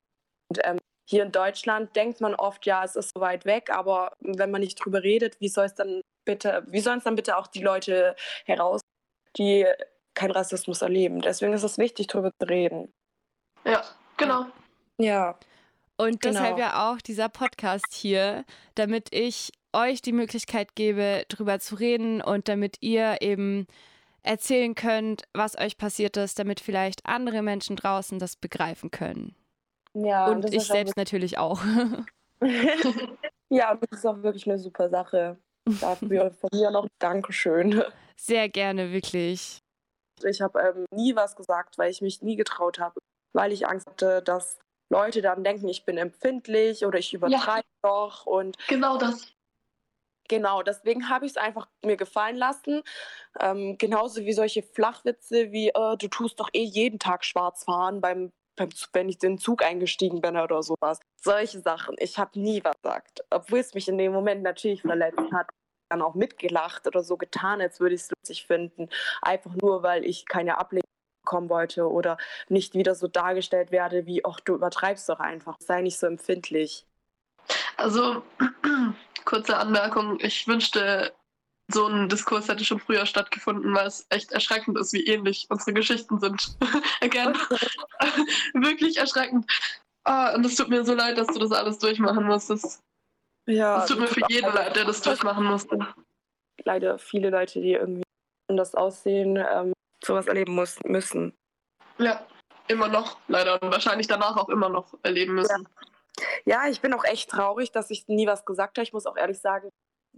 [0.51, 4.13] Und, ähm, hier in Deutschland denkt man oft, ja, es ist so weit weg, aber
[4.21, 7.37] wenn man nicht drüber redet, wie soll es dann bitte, wie sollen es dann bitte
[7.37, 8.81] auch die Leute heraus,
[9.37, 9.67] die
[10.15, 11.21] keinen Rassismus erleben?
[11.21, 12.93] Deswegen ist es wichtig, darüber zu reden.
[13.65, 13.85] Ja,
[14.17, 14.47] genau.
[14.99, 15.39] Ja.
[15.97, 16.41] Und genau.
[16.41, 18.45] deshalb ja auch dieser Podcast hier,
[18.75, 23.67] damit ich euch die Möglichkeit gebe, drüber zu reden und damit ihr eben
[24.23, 29.35] erzählen könnt, was euch passiert ist, damit vielleicht andere Menschen draußen das begreifen können.
[29.95, 31.61] Ja, und ich selbst natürlich auch.
[33.51, 35.39] ja, das ist auch wirklich eine super Sache.
[35.81, 37.83] Dafür von mir noch Dankeschön.
[38.17, 39.59] Sehr gerne, wirklich.
[40.25, 43.01] Ich habe ähm, nie was gesagt, weil ich mich nie getraut habe,
[43.33, 44.59] weil ich Angst hatte, dass
[44.91, 47.89] Leute dann denken, ich bin empfindlich oder ich übertreibe ja.
[47.89, 48.27] doch.
[48.27, 49.35] Und genau das.
[50.29, 52.83] Genau, deswegen habe ich es einfach mir gefallen lassen.
[53.41, 58.01] Ähm, genauso wie solche Flachwitze wie, äh, du tust doch eh jeden Tag schwarz fahren
[58.01, 58.33] beim
[58.93, 61.01] wenn ich den Zug eingestiegen bin oder sowas.
[61.21, 61.97] Solche Sachen.
[61.99, 63.25] Ich habe nie was gesagt.
[63.31, 65.49] Obwohl es mich in dem Moment natürlich verletzt hat.
[65.91, 68.89] Dann auch mitgelacht oder so getan, als würde ich es lustig finden.
[69.21, 70.83] Einfach nur, weil ich keine Ablehnung
[71.25, 72.17] bekommen wollte oder
[72.49, 75.57] nicht wieder so dargestellt werde wie, ach, du übertreibst doch einfach.
[75.61, 76.87] Sei nicht so empfindlich.
[77.77, 78.23] Also,
[79.25, 80.19] kurze Anmerkung.
[80.21, 81.13] Ich wünschte,
[81.73, 85.73] so ein Diskurs hätte schon früher stattgefunden, weil es echt erschreckend ist, wie ähnlich unsere
[85.73, 86.57] Geschichten sind.
[87.01, 87.35] Again.
[88.55, 89.47] Wirklich erschreckend.
[90.05, 92.83] Oh, und es tut mir so leid, dass du das alles durchmachen musstest.
[93.47, 93.83] Ja.
[93.83, 95.79] Es tut mir für jeden leid, der das durchmachen musste.
[96.65, 98.03] Leider viele Leute, die irgendwie
[98.49, 99.73] anders aussehen, ähm,
[100.05, 101.33] sowas erleben muss, müssen.
[101.99, 102.27] Ja,
[102.69, 103.61] immer noch, leider.
[103.63, 105.69] Und wahrscheinlich danach auch immer noch erleben müssen.
[106.45, 106.65] Ja.
[106.65, 108.85] ja, ich bin auch echt traurig, dass ich nie was gesagt habe.
[108.85, 109.71] Ich muss auch ehrlich sagen,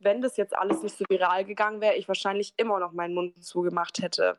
[0.04, 3.44] wenn das jetzt alles nicht so viral gegangen wäre, ich wahrscheinlich immer noch meinen Mund
[3.44, 4.38] zugemacht hätte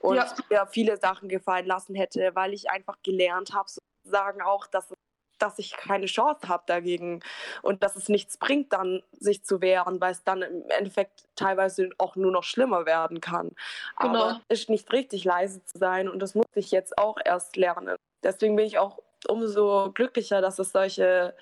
[0.00, 0.32] und ja.
[0.50, 4.92] mir viele Sachen gefallen lassen hätte, weil ich einfach gelernt habe, sozusagen auch, dass,
[5.38, 7.20] dass ich keine Chance habe dagegen
[7.62, 11.90] und dass es nichts bringt, dann sich zu wehren, weil es dann im Endeffekt teilweise
[11.98, 13.52] auch nur noch schlimmer werden kann.
[13.98, 14.14] Genau.
[14.14, 17.56] Aber es ist nicht richtig leise zu sein und das muss ich jetzt auch erst
[17.56, 17.96] lernen.
[18.22, 21.34] Deswegen bin ich auch umso glücklicher, dass es solche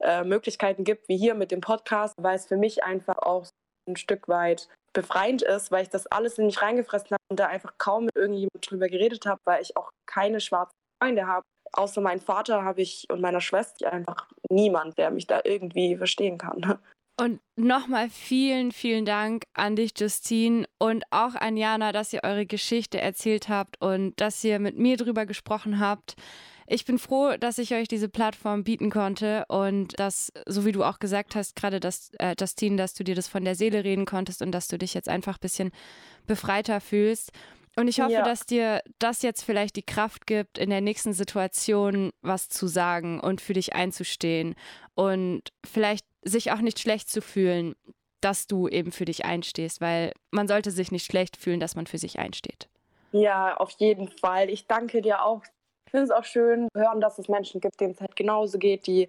[0.00, 3.46] äh, Möglichkeiten gibt, wie hier mit dem Podcast, weil es für mich einfach auch
[3.88, 7.46] ein Stück weit befreiend ist, weil ich das alles in mich reingefressen habe und da
[7.46, 11.44] einfach kaum mit irgendjemandem drüber geredet habe, weil ich auch keine schwarzen Freunde habe.
[11.72, 16.38] Außer meinem Vater habe ich und meiner Schwester einfach niemand, der mich da irgendwie verstehen
[16.38, 16.78] kann.
[17.20, 22.46] Und nochmal vielen, vielen Dank an dich, Justine, und auch an Jana, dass ihr eure
[22.46, 26.14] Geschichte erzählt habt und dass ihr mit mir drüber gesprochen habt.
[26.70, 30.84] Ich bin froh, dass ich euch diese Plattform bieten konnte und dass, so wie du
[30.84, 34.04] auch gesagt hast, gerade das, äh, Justine, dass du dir das von der Seele reden
[34.04, 35.70] konntest und dass du dich jetzt einfach ein bisschen
[36.26, 37.32] befreiter fühlst.
[37.76, 38.22] Und ich hoffe, ja.
[38.22, 43.20] dass dir das jetzt vielleicht die Kraft gibt, in der nächsten Situation was zu sagen
[43.20, 44.54] und für dich einzustehen
[44.94, 47.76] und vielleicht sich auch nicht schlecht zu fühlen,
[48.20, 51.86] dass du eben für dich einstehst, weil man sollte sich nicht schlecht fühlen, dass man
[51.86, 52.68] für sich einsteht.
[53.12, 54.50] Ja, auf jeden Fall.
[54.50, 55.42] Ich danke dir auch
[55.88, 58.58] ich finde es auch schön zu hören, dass es Menschen gibt, denen es halt genauso
[58.58, 59.08] geht, die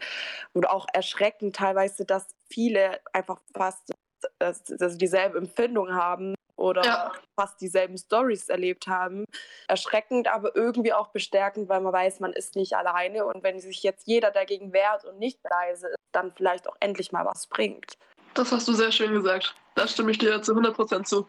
[0.54, 3.92] oder auch erschreckend teilweise, dass viele einfach fast
[4.40, 7.12] dass, dass dieselbe Empfindung haben oder ja.
[7.38, 9.26] fast dieselben Stories erlebt haben.
[9.68, 13.84] Erschreckend, aber irgendwie auch bestärkend, weil man weiß, man ist nicht alleine und wenn sich
[13.84, 17.98] jetzt jeder dagegen wehrt und nicht leise ist, dann vielleicht auch endlich mal was bringt.
[18.34, 19.56] Das hast du sehr schön gesagt.
[19.76, 21.28] Da stimme ich dir zu 100% zu.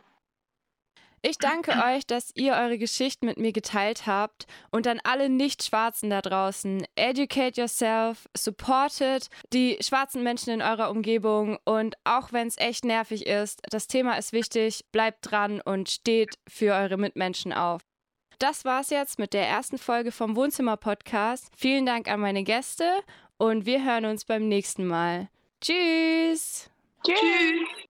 [1.22, 6.08] Ich danke euch, dass ihr eure Geschichten mit mir geteilt habt und an alle Nicht-Schwarzen
[6.08, 6.86] da draußen.
[6.94, 13.26] Educate yourself, supportet die schwarzen Menschen in eurer Umgebung und auch wenn es echt nervig
[13.26, 17.82] ist, das Thema ist wichtig, bleibt dran und steht für eure Mitmenschen auf.
[18.38, 21.50] Das war's jetzt mit der ersten Folge vom Wohnzimmer-Podcast.
[21.54, 22.90] Vielen Dank an meine Gäste
[23.36, 25.28] und wir hören uns beim nächsten Mal.
[25.60, 26.70] Tschüss!
[27.04, 27.89] Tschüss!